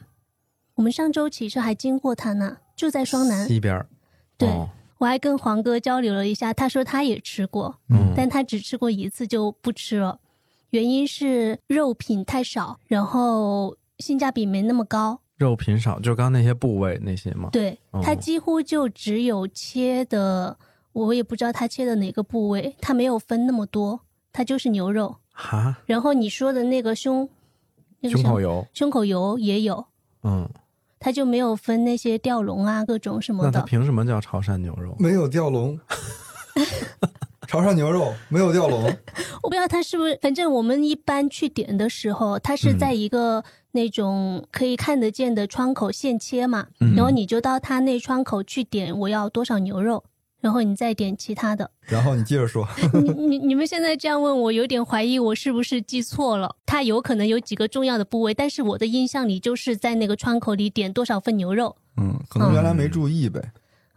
[0.76, 3.46] 我们上周骑车还经过他那，就在双南。
[3.46, 3.90] 西边儿，
[4.38, 10.22] 对哦我还跟黄哥交流了一下，他说他也吃过，嗯，但他只吃过一次就不吃了，
[10.70, 15.20] 原因是肉品太少，然后性价比没那么高。
[15.36, 17.50] 肉品少，就刚那些部位那些嘛。
[17.52, 20.58] 对，哦它几乎就只有切的，
[20.94, 24.00] 我也不知道他切的哪个部位，他没有分那么多，
[24.36, 25.16] 它就是牛肉。
[25.32, 27.28] 哈，然后你说的那个胸，
[28.02, 29.86] 那个胸口油，胸口油也有，
[30.24, 30.50] 嗯，
[31.00, 33.66] 它就没有分那些吊龙啊各种什么的那它的。
[33.66, 34.96] 凭什么叫潮汕牛肉？
[35.00, 35.80] 没有吊龙，
[37.48, 38.84] 潮汕牛肉没有吊龙，
[39.44, 50.04] 我不知道它是不是，反正我们一般去点的时候，它是在一个那种可以看得见的窗口现切嘛，嗯然后你就到他那窗口去点我要多少牛肉，
[50.46, 51.72] 然后你再点其他的。
[51.82, 56.56] 然后你接着说， 你你你们现在这样问我，有点怀疑我是不是记错了。
[56.68, 61.76] 它有可能有几个重要的部位，但是我的印象里就是在那个窗口里点多少份牛肉。
[61.98, 63.42] 嗯，可能原来没注意呗。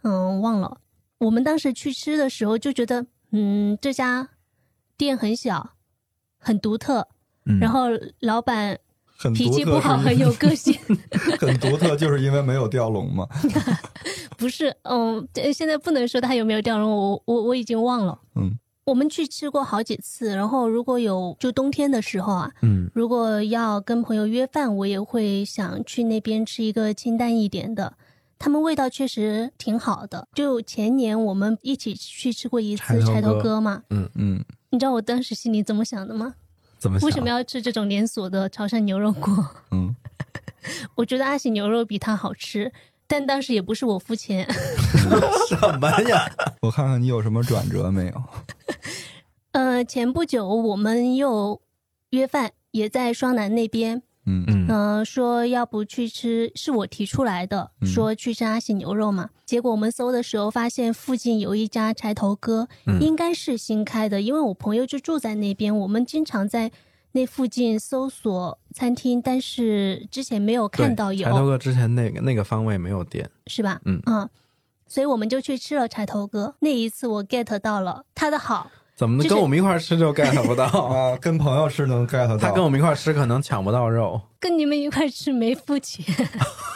[0.01, 0.75] 嗯，忘了。
[1.19, 4.27] 我们当时去吃的时候就觉得，嗯，这家
[4.97, 5.73] 店很小，
[6.39, 7.07] 很独特，
[7.45, 7.89] 嗯然后
[8.21, 8.79] 老板
[9.21, 10.73] 很脾气不好，很有个性。
[11.37, 13.27] 很独特，就是因为没有吊龙嘛。
[14.37, 18.17] 不是，嗯，这现在不能说他有没有吊龙，我我我已经忘了。
[18.35, 27.93] 嗯，我们去吃过好几次，然后如果有就冬天的时候啊，嗯如果要跟朋友约饭，我也会想去那边吃一个清淡一点的。
[28.41, 30.25] 他们味道确实挺好的。
[30.33, 36.35] 就前年我们一起去吃过一次柴头哥嘛，嗯，嗯，你知道我当时心里怎么想的吗？
[36.79, 36.97] 怎么？
[37.03, 39.45] 为什么要吃这种连锁的潮汕牛肉锅？
[39.71, 39.95] 嗯，
[40.95, 42.71] 我觉得阿喜牛肉比它好吃，
[43.07, 44.47] 但当时也不是我付钱。
[45.47, 46.25] 什么呀？
[46.61, 48.23] 我看看你有什么转折没有？
[49.51, 51.61] 呃，前不久我们又
[52.11, 54.45] 约饭，也在双南那边，嗯。
[54.47, 54.67] 嗯。
[54.69, 57.87] 嗯、说要不去吃，是我提出来的，嗯。
[57.87, 59.29] 说去吃阿喜牛肉嘛。
[59.45, 63.01] 结果我们搜的时候发现附近有一家柴头哥，嗯。
[63.01, 66.71] 应该是新开的，因为我朋友就住在那边，我们经常在
[67.13, 71.25] 那附近搜索餐厅，但是之前没有看到有。
[71.25, 73.81] 柴，头哥之前那个那个方位没有店，是吧？
[73.85, 74.29] 嗯。
[74.91, 76.55] 所以我们就去吃了柴头哥。
[76.61, 80.65] 那一次我 get 到了他的好，怎么就是跟我们一块吃就 get 不到？
[80.91, 82.37] 啊，跟朋友吃能 get 到。
[82.37, 84.19] 他跟我们一块吃可能抢不到肉。
[84.41, 86.03] 跟你们一块吃没付钱，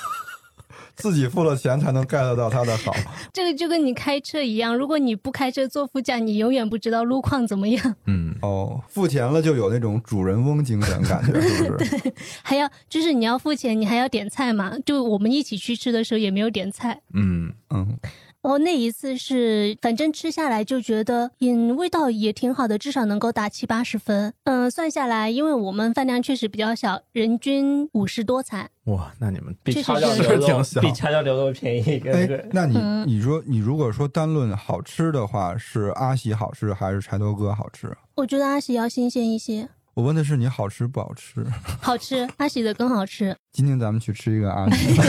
[0.96, 2.94] 自己付了钱才能 get 到他的好。
[3.34, 7.96] 这个就跟你开车一样，如果你不开车坐副驾，你永远不知道路况怎么样。
[8.06, 11.90] 嗯，哦，付钱了就有那种主人翁精神感觉，是不是？
[12.00, 14.74] 对还要就是你要付钱，你还要点菜嘛？
[14.86, 17.02] 就我们一起去吃的时候也没有点菜。
[17.14, 17.98] 嗯，嗯，
[18.44, 24.34] 哦，那一次是反正吃下来就觉得，嗯，味道也挺好的，至少能够打七八十分。
[24.44, 28.70] 嗯，算下来，因为我们饭量确实比较小，人均五十多餐。
[28.86, 37.96] 哇，那你们比确实是叉烧牛肉挺小比叉烧牛肉便宜一个，哎对，那你嗯你说你如果说单论好吃的话，是阿喜好吃还是柴头哥好吃？
[38.16, 41.46] 我觉得阿喜要新鲜一些，我问的是你好吃不好吃。
[41.80, 43.36] 好吃，阿喜的更好吃。
[43.52, 45.00] 今天咱们去吃一个阿喜，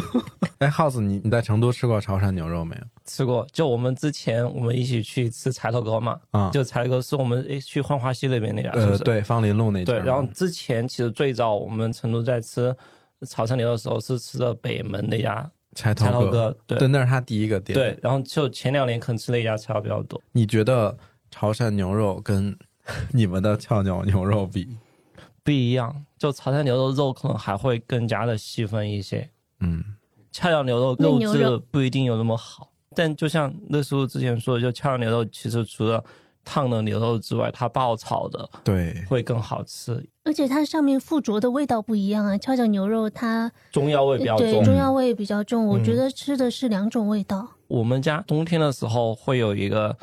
[0.58, 2.82] 哎，House，你你在成都吃过潮汕牛肉没有？
[3.06, 3.46] 吃过。
[3.52, 9.04] 就我们之前我们一起去吃柴头哥嘛，啊，就柴头哥是我们诶去浣花溪那边那家，是不呃，是？
[9.04, 9.98] 对，芳林路那对。
[10.00, 12.74] 家然后之前其实最早我们成都在吃
[13.26, 17.74] 潮汕牛的时候是吃的北门那家柴头柴头哥，对对，那是他第一个店。
[17.74, 20.20] 对。，然后就前两年可能吃那家吃的比较多。
[20.32, 20.94] 你觉得
[21.30, 22.54] 潮汕牛肉跟
[23.12, 24.76] 你们的翘脚牛肉比？
[25.42, 29.28] 不一样，就潮汕牛肉肉可能还会更加的细分一些，
[29.60, 29.84] 嗯，
[30.32, 32.70] 翘脚牛肉肉质不一定有那么好。
[32.94, 36.02] 但就像那时候之前说的，就翘脚牛肉其实除了
[36.44, 44.64] 烫的牛肉之外，它爆炒的对，会更好吃，而且它上面附着的味道不一样啊，跷脚牛肉它中药味比较对重。
[44.64, 47.46] 中药味比较重，我嗯觉得吃的是两种味道。
[47.66, 49.94] 我们家冬天的时候会有一个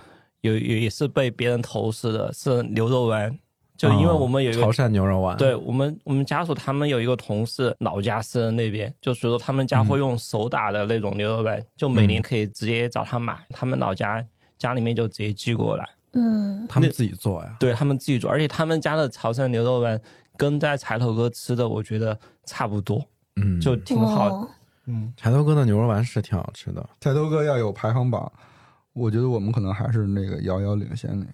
[0.41, 3.37] 有有也是被别人投食的，是牛肉丸，
[3.77, 14.23] 就因为哦我们有一个潮汕牛肉丸，对我们，我们家属他们有一个同事，老家是那边，就所以说他们家会用手打的那种牛肉丸，就每年可以直接找他买，他们老家
[14.57, 17.55] 家里面就直接寄过来，嗯，他们自己做呀。
[17.59, 19.99] 对他们自己做，而且他们家的潮汕牛肉丸
[20.37, 23.03] 跟在柴头哥吃的，我觉得差不多，
[23.35, 24.47] 嗯，就挺好
[24.87, 26.87] 嗯，柴头哥的牛肉丸是挺好吃的。
[26.99, 28.31] 柴头哥要有排行榜，
[28.93, 31.31] 我觉得我们可能还是那个遥遥领先那个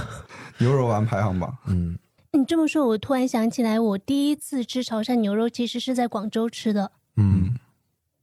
[0.58, 1.56] 牛肉丸排行榜。
[1.66, 1.98] 嗯，
[2.32, 6.92] 你这么说，我突然想起来，我第一次吃潮汕牛肉其实是在广州吃的。
[7.16, 7.54] 嗯，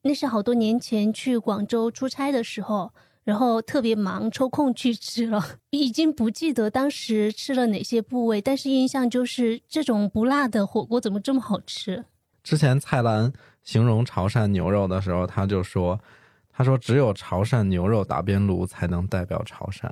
[0.01, 2.91] 那是好多年前去广州出差的时候，
[3.23, 12.05] 然后特别忙，抽空去吃了，已经不记得当时吃了哪些部位，但是印象就是这种不辣的火锅怎么这么好吃？
[12.43, 13.31] 之前蔡澜
[13.63, 15.99] 形容潮汕牛肉的时候，他就说
[16.53, 19.89] ：“他说只有潮汕牛肉打边炉才能代表潮汕。”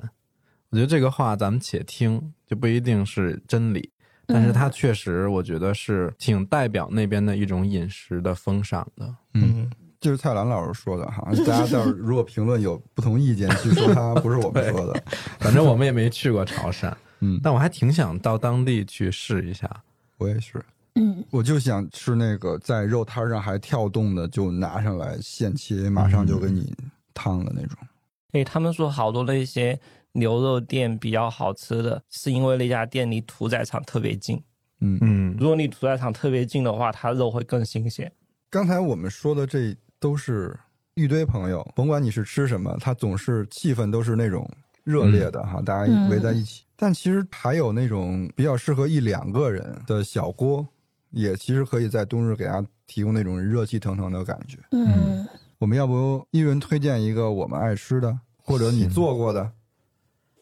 [0.70, 3.90] 我觉得这个话咱们且听，就不一定是真理，
[4.26, 9.14] 但是它确实，我觉得是挺代表那边的一种饮食的风尚的。
[9.34, 15.04] 嗯，就是蔡澜老师说的哈，大家到时候如果评论有不同意见，据说他不是我们 说的。
[15.38, 16.90] 反正我们也没去过潮汕，
[17.20, 19.68] 嗯，但我还挺想到当地去试一下。
[20.16, 26.74] 我也是，嗯，我就想吃那个在肉摊上还跳动的，就拿上来现切，马上就给你
[27.14, 27.76] 烫的那种。
[28.32, 29.78] 哎，他们说好多那些
[30.12, 34.42] 牛肉店比较好吃的，是因为那家店离屠宰场特别近。
[34.80, 38.10] 嗯嗯如果离屠宰场特别近的话，它肉会更新鲜。
[38.50, 40.54] 刚才我们说的这都是
[40.94, 44.46] 一堆朋友，甭管你是吃什么，他总是气氛都是那种
[44.84, 46.64] 热烈的哈，大家围在一起。
[46.76, 50.66] 但其实还有那种比较适合一两个人的小锅，
[51.12, 54.58] 也其实可以在冬日给大家提供那种热气腾腾的感觉。
[54.72, 55.26] 嗯，
[55.58, 59.52] 我们要不一人推荐一个我们爱吃的，或者你做过的？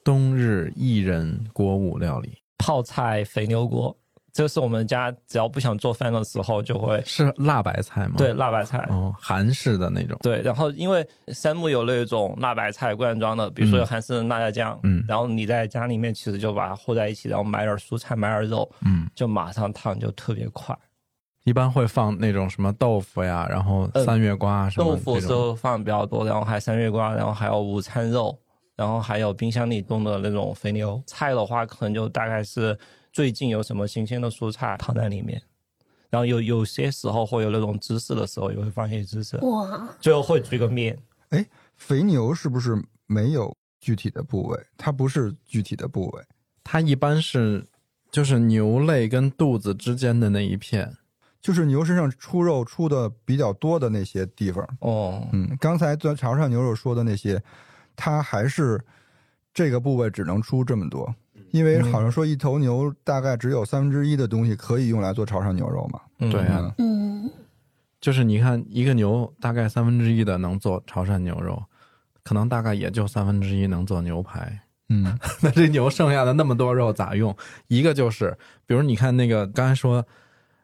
[0.02, 2.38] 冬日一人锅物料理。
[2.56, 3.96] 泡菜肥牛锅，
[4.32, 8.14] 这是我们家只要不想做饭的时候就会是辣白菜吗？
[8.16, 8.86] 对，辣白菜。
[8.90, 10.18] 哦，韩式的那种。
[10.22, 20.76] 对，然后因为山姆有那种辣白菜罐装的，比如说有韩式的辣椒酱，嗯然后你在家里面其实就把它和在一起，然后买点蔬菜，买点肉，嗯，就马上烫，就特别快。
[21.44, 25.18] 一般会放那种什么豆腐呀，然后呃三月瓜什么豆腐。
[25.18, 28.38] 是放的比较多，然后还有三月瓜，然后还有午餐肉，
[28.76, 31.02] 然后还有冰箱里冻的那种肥牛。
[31.06, 32.78] 菜的话，可能就大概是
[33.12, 35.42] 最近有什么新鲜的蔬菜躺在里面，
[36.08, 40.98] 然后有有些时候会有那种芝士的时候，也会放一些芝士，哇，最后会煮一个面。
[41.30, 41.46] 哎
[41.76, 44.66] 肥牛是不是没有具体的部位？
[44.76, 46.22] 它不是具体的部位，
[46.64, 47.66] 它一般是
[48.10, 50.96] 就是牛肋跟肚子之间的那一片。
[51.42, 54.62] 就是牛身上出肉出的比较多的那些地方。
[54.80, 57.42] 哦，嗯，刚才在潮汕牛肉说的那些，
[57.96, 58.78] 它还是
[59.54, 61.14] 这个部位只能出这么多，
[61.50, 66.00] 因为好像说一头牛大概只有三分之一的东西可以用来做潮汕牛肉嘛。
[66.18, 67.30] 嗯对啊，嗯，
[68.00, 71.62] 就是你看一个牛大概三分之一的能做潮汕牛肉，
[72.22, 74.60] 可能大概也就三分之一能做牛排。
[74.88, 77.34] 嗯 那这牛剩下的那么多肉咋用？
[77.68, 78.36] 一个就是，
[78.66, 80.04] 比如你看那个刚才说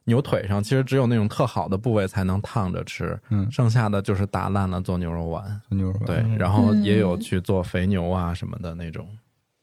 [0.05, 5.61] 牛腿上，其实只有那种特好的部位才能烫着吃，嗯，剩下的就是打烂了做牛肉丸。
[5.71, 9.09] 牛肉丸对，嗯然后也有去做肥牛啊什么的那种。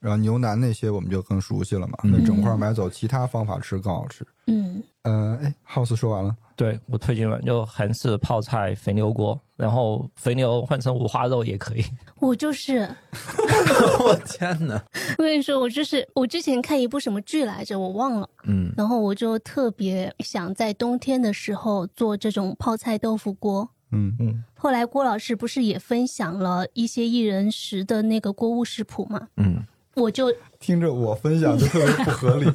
[0.04, 4.28] 然后牛腩那些我们就更熟悉了嘛，嗯那整块买走，其他方法吃更好吃。
[4.48, 11.86] 嗯，呃，哎，House 说完了，对我推荐了，就韩式泡菜肥牛锅，然后肥牛换成五花肉也可以。
[12.20, 12.80] 我就是，
[14.04, 14.84] 我天哪！
[15.18, 23.70] 我跟你说，我就是我之前看一部什么剧来着，我忘了，嗯然后我就特别想在冬天的时候做这种泡菜豆腐锅。
[23.96, 29.28] 嗯嗯，后来郭老师不是也分享了一些一人食的那个锅物食谱嘛？
[29.38, 29.64] 嗯，
[29.96, 32.52] 我就听着我分享就特别不合理。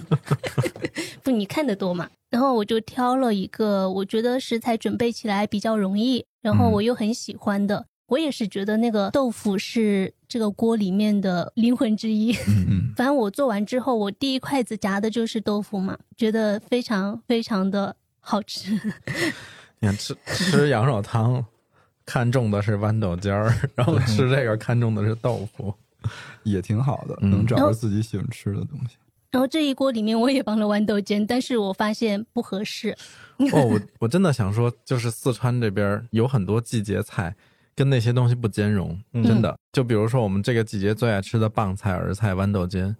[1.22, 7.86] 不你看得多嘛，然后我就挑了一个我觉得食材准备起来比较容易，然后我又很喜欢的。
[8.06, 12.32] 我也是觉得那个豆腐是这个锅里面的灵魂之一。
[12.46, 18.72] 嗯反正我做完之后，我第一筷子夹的就是豆腐嘛，觉得非常非常的好吃。
[19.78, 21.44] 你看吃吃羊肉汤，
[22.06, 25.72] 看中的是豌豆尖儿，然后吃这个看中的是豆腐。
[26.44, 28.96] 也挺好的，嗯能找到自己喜欢吃的东西。
[29.30, 32.96] 然后这一锅里面我也放了豌豆尖，但是我发现不合适。
[33.52, 37.36] 哦，我我真的想说，就是四川这边有很多季节菜
[37.74, 39.54] 跟那些东西不兼容，嗯真的。
[39.72, 42.96] 就比如说我们这个季节最爱吃的棒菜、儿菜、豌豆尖，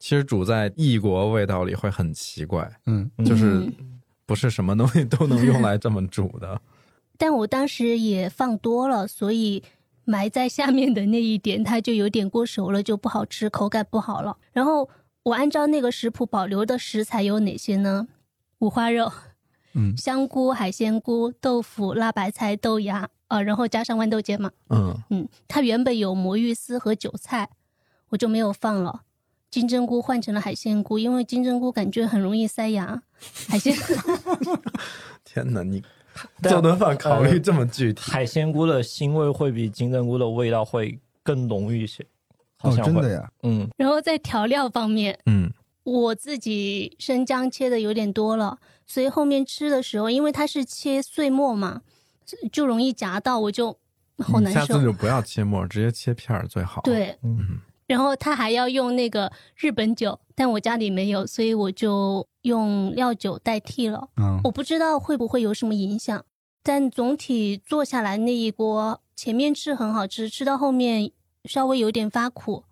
[0.00, 6.60] 其实煮在异国味道里会很奇怪，嗯就是嗯不是什么东西都能用来这么煮的。
[7.16, 9.62] 但我当时也放多了，所以
[10.08, 14.38] 埋在下面的那一点它就有点过熟了，就不好吃，口感不好了。
[14.52, 14.88] 然后
[15.22, 18.08] 我按照那个食谱保留的食材有哪些呢？
[18.60, 19.12] 五花肉、
[19.74, 24.50] 嗯香菇、海鲜菇、豆腐、辣白菜、豆芽，呃，然后加上豌豆尖嘛。
[24.70, 27.50] 嗯，嗯，它原本有魔芋丝和韭菜，
[28.08, 29.02] 我就没有放了。
[29.50, 33.02] 金针菇换成了海鲜菇，因为金针菇感觉很容易塞牙。
[33.48, 33.74] 海鲜
[35.24, 35.82] 天哪，你
[36.42, 38.10] 做顿饭考虑这么具体？
[38.10, 42.04] 海鲜菇的腥味会比金针菇的味道会更浓郁一些。
[42.56, 45.48] 好哦，像会，真的呀，嗯，然后在调料方面，嗯，
[45.84, 51.82] 我自己生姜切的有点多了，所以后面吃的时候，因为它是切碎末嘛，
[52.50, 53.76] 就容易夹到，我就
[54.18, 54.82] 好难受下次。
[54.82, 64.08] 就不要切末，直接切片儿最好。，对，嗯，然后他还要用那个日本酒，但我家里没有，所以我就用料酒代替了。
[64.18, 66.24] 嗯我不知道会不会有什么影响，
[66.62, 71.10] 但总体做下来那一锅，前面吃很好吃，吃到后面
[71.46, 72.64] 稍微有点发苦，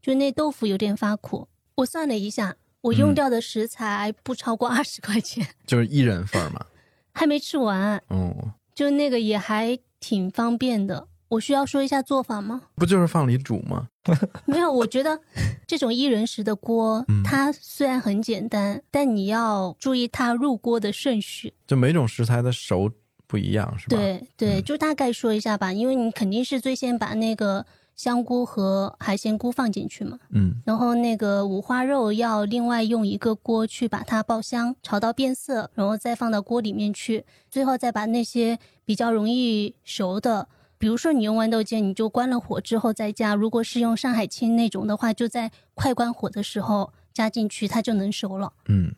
[0.00, 1.48] 就那豆腐有点发苦。
[1.76, 6.64] 我算了一下，我用嗯掉的食材不超过二十块钱， 就是一人份嘛。
[7.12, 11.08] 还没吃完，哦，就那个也还挺方便的。
[11.32, 12.60] 我需要说一下做法吗？
[12.76, 13.88] 不就是放里煮吗？
[14.44, 15.18] 没有，我觉得
[15.66, 21.54] 这种一人食的锅，嗯它虽然很简单，但你要注意它入锅的顺序。
[21.66, 22.90] 就每种食材的熟
[23.26, 27.64] 不一样，是吧？，对对，嗯就大概说一下吧，因为你肯定是最先把那个
[27.96, 40.48] 香菇和海鲜菇放进去嘛，嗯然后那个五花肉要另外用一个锅去把它爆香，炒到变色，然后再放到锅里面去，最后再把那些比较容易熟的。
[40.82, 48.52] 比如说你用豌豆尖，你就关了火之后再加；如果是用上海青那种的话，就在快关火的时候加进去，它就能熟了。
[48.66, 48.92] 嗯，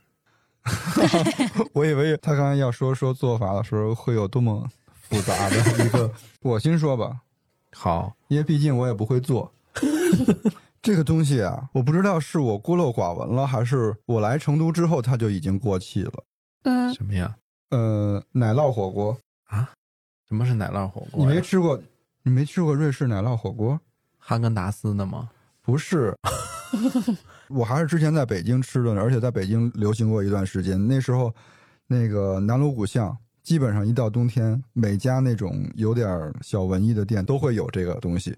[1.75, 6.11] 我以为他刚才要说说做法的时候会有多么复杂的一个，
[6.41, 7.21] 我先说吧，
[7.75, 9.53] 好，因为毕竟我也不会做。
[10.81, 16.25] 这个东西啊，我不知道是我孤陋寡闻了，还是我来成都之后它就已经过气了。
[16.63, 17.37] 嗯，什么呀？
[17.69, 19.19] 呃，奶酪火锅，
[20.29, 21.35] 什么是奶酪火锅你？
[21.35, 21.81] 没吃过？
[22.23, 23.79] 你没吃过瑞士奶酪火锅？
[24.19, 25.29] 哈根达斯的吗？
[25.61, 26.15] 不是，
[27.49, 30.89] 我还是之前在北京吃的呢，而且在北京流行过一段时间。
[30.89, 31.35] 那时候，
[31.87, 38.37] 那个南锣鼓巷，基本上一到冬天，每家那种有点儿小文艺的店都会有这个东西。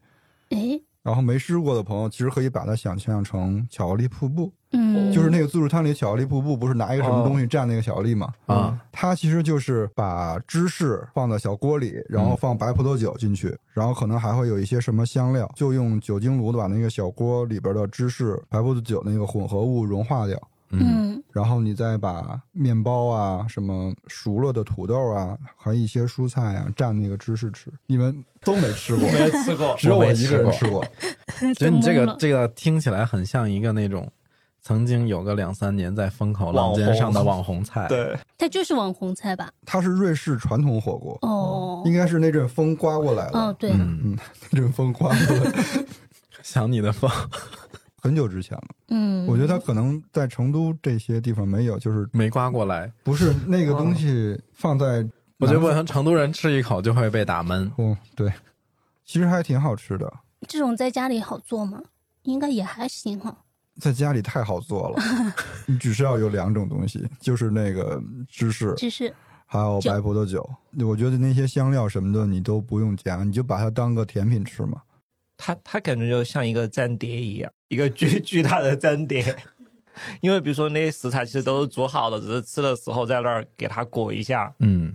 [0.51, 8.33] 哎，然后没吃过的朋友，其实可以把它想象成巧克力瀑布，嗯，就是那个自助餐里巧克力瀑布，不是拿一个什么东西蘸那个巧克力吗？
[8.47, 20.37] 啊，它其实就是把芝士放到小锅里，然后放白葡萄酒进去，然后可能还会有一些什么香料，就用酒精炉把那个小锅里边的芝士、白葡萄酒那个混合物融化掉，
[20.71, 20.81] 嗯。
[20.81, 21.23] 嗯。
[21.33, 27.71] 然后你再把面包啊、什么熟了的土豆啊，还有一些蔬菜啊蘸那个芝士吃。
[27.87, 30.83] 你们都没吃过， 没吃过，只有我一个人吃过。
[31.55, 34.11] 觉得你这个这个听起来很像一个那种
[34.67, 37.87] 曾经有个两三年在风口浪尖上的网红菜。
[37.89, 39.49] 对，它就是网红菜吧？
[39.65, 43.39] 它是瑞士传统火锅，哦应该是那阵风刮过来了。
[43.39, 44.19] 哦，对，嗯，嗯，
[44.51, 45.53] 那阵风刮过来，
[46.43, 47.09] 想你的风。
[48.03, 48.65] 很久之前了。
[48.89, 55.09] 嗯，我觉得它可能在成都这些地方没有，就是没刮过来，不是 那个东西放在，
[55.39, 57.71] 我觉得像成都人吃一口就会被打闷。
[57.77, 58.33] 哦，对，
[59.05, 60.13] 其实还挺好吃的，
[60.49, 61.81] 这种在家里好做吗？
[62.25, 63.33] 应该也还行哈。
[63.79, 65.03] 在家里太好做了。
[65.67, 69.15] 你只需要有两种东西，就是那个芝士，芝士
[69.47, 70.49] 还有白葡萄酒。
[70.81, 74.83] 我觉得那些香料什么的你都不用加，你就把它当个甜品吃嘛。
[75.37, 79.37] 它它感觉就像一个粘碟一样，一个巨 巨大的粘碟。
[80.21, 84.55] 因为比如说那些食材其实都是煮好的，只是吃的时候在那儿给它裹一下。
[84.59, 84.95] 嗯，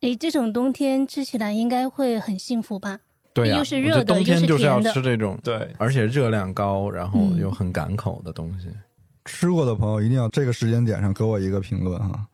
[0.00, 3.00] 诶，这种冬天吃起来应该会很幸福吧？
[3.34, 3.60] 对呀、
[4.06, 8.68] 冬天就是要吃这种，对，而且热量高，然后嗯又很赶口的东西。
[9.24, 12.26] 吃过的朋友一定要这个时间点上给我一个评论哈，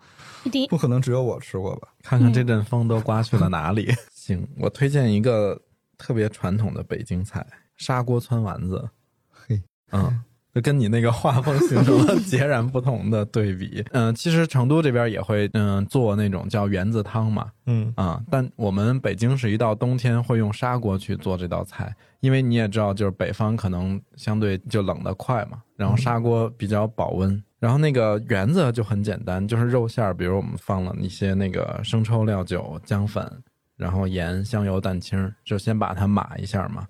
[0.44, 1.88] 一定不可能只有我吃过吧？
[2.02, 3.90] 看看这阵风都刮去了哪里。
[4.12, 5.58] 行，我推荐一个
[5.96, 7.46] 特别传统的北京菜——
[7.78, 8.90] 砂锅汆丸子。
[9.30, 10.22] 嘿，嗯，
[10.54, 13.84] 就跟你那个画风形成了截然不同的对比。
[13.92, 27.42] 嗯，其实成都这边也会嗯做那种叫圆子汤嘛，嗯，啊、但我们北京是一到冬天会用砂锅去做这道菜，因为你也知道，就是北方可能相对就冷得快嘛，然后砂锅比较保温。
[27.60, 33.30] 然后那个圆子就很简单，就是肉馅儿，比如我们放了一些那个生抽、料酒、姜粉，
[33.76, 36.86] 然后盐、香油、蛋清，就先把它码一下嘛，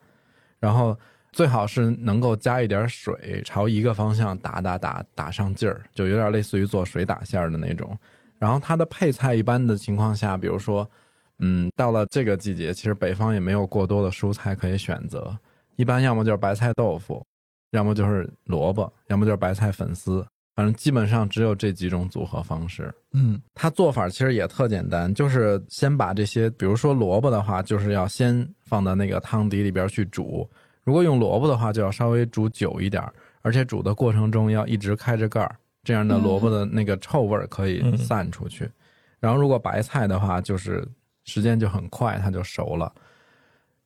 [0.61, 0.96] 然后
[1.32, 7.96] 最好是能够加一点水，朝一个方向打打打打上劲儿，就有点类似于做水打馅儿的那种。
[8.38, 10.88] 然后它的配菜一般的情况下，比如说，
[11.38, 15.36] 嗯，到了这个季节，其实北方也没有过多的蔬菜可以选择，
[15.76, 17.24] 一般要么就是白菜豆腐，
[17.70, 20.26] 要么就是萝卜，要么就是白菜粉丝，
[20.56, 22.92] 反正基本上只有这几种组合方式。
[23.12, 30.48] 嗯它做法其实也特简单，就是先把这些，比如说萝卜的话，就是要先放到那个汤底里边去煮。
[30.82, 33.12] 如果用萝卜的话，就要稍微煮久一点儿，
[33.42, 38.70] 而且煮的过程中要一直开着盖儿，这样的嗯萝卜的那个臭味儿可以嗯散出去。
[39.18, 40.86] 然后如果白菜的话，就是
[41.24, 42.92] 时间就很快，它就熟了。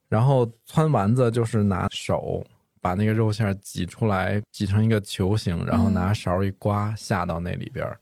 [0.09, 2.45] 然后汆丸子就是拿手
[2.81, 7.99] 把那个肉馅儿挤出来，挤成一个球形，然后拿勺一刮下到那里边儿。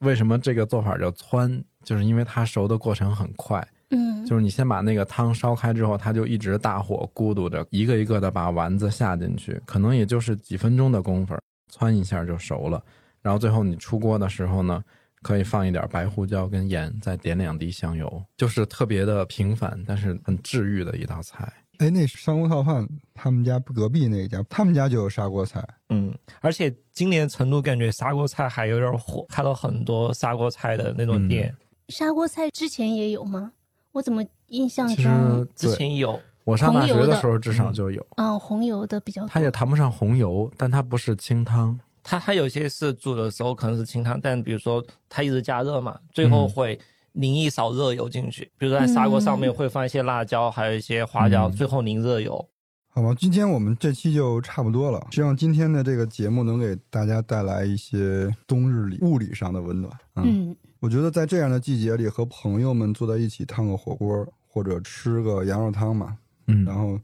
[0.00, 1.62] 为什么这个做法叫汆？
[1.82, 11.34] 就是因为它熟的过程很快，嗯，就是你先把那个汤烧开之后，它就一直大火咕嘟着，一个一个的把丸子下进去，可能也就是几分钟的功夫，
[11.72, 12.82] 汆一下就熟了。
[13.22, 14.82] 然后最后你出锅的时候呢，
[15.22, 21.50] 可以放一点白胡椒跟盐，再点两滴香油，就是特别的平凡，但是很治愈的一道菜。
[21.78, 25.66] 哎，那砂锅套饭，他们家隔壁那家，他们家就有砂锅菜。
[25.88, 31.52] 嗯，而且今年成都感觉砂锅菜还有点火，开了很多砂锅菜的那种店。
[31.88, 33.52] 砂锅菜之前也有吗？
[33.94, 39.28] 我怎么印象其中，之前有，我上大学的的时候至少就有，嗯，红油的比较多。
[39.28, 41.78] 它也谈不上红油，但它不是清汤。
[42.02, 46.78] 它它有些是煮的时候可能是清汤，但比如说它一直加热嘛，最后嗯会
[47.12, 52.48] 淋一勺热油进去，比如说在砂锅上面会放一些辣椒，还有一些花椒，嗯最后淋热油。
[52.96, 55.04] 好吧，今天我们这期就差不多了。
[55.10, 59.92] 希望今天的这个节目能给大家带来一些冬日里物理上的温暖。
[60.14, 66.16] 嗯，嗯，我觉得在这样的季节里，和朋友们坐在一起烫个火锅，或者吃个羊肉汤嘛，
[66.46, 66.96] 嗯，然后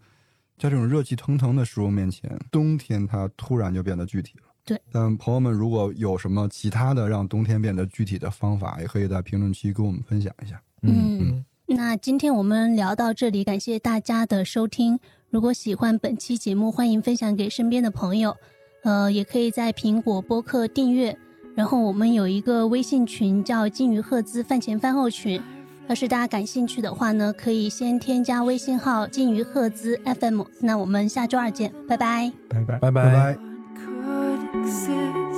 [0.57, 4.45] 在这种热气腾腾的食物面前，冬天它突然就变得具体了。
[4.65, 10.63] 对，但朋友们如果有什么其他的让冬天变得具体的方法，也可以在评论区跟我们分享一下。
[10.83, 11.45] 嗯嗯，
[11.77, 14.99] 那今天我们聊到这里，感谢大家的收听。
[15.31, 18.37] 如果喜欢本期节目，欢迎分享给身边的朋友，
[18.83, 21.17] 呃，也可以在苹果播客订阅。
[21.55, 25.41] 然后我们有一个微信群叫“金鱼赫兹饭前饭后群”，
[25.87, 30.43] 要是大家感兴趣的话呢，可以先添加微信号“金鱼赫兹 FM”。
[30.61, 32.33] 那我们下周二见，拜拜。
[32.49, 32.79] 拜拜。
[32.79, 33.39] 拜拜拜。
[33.77, 35.30] could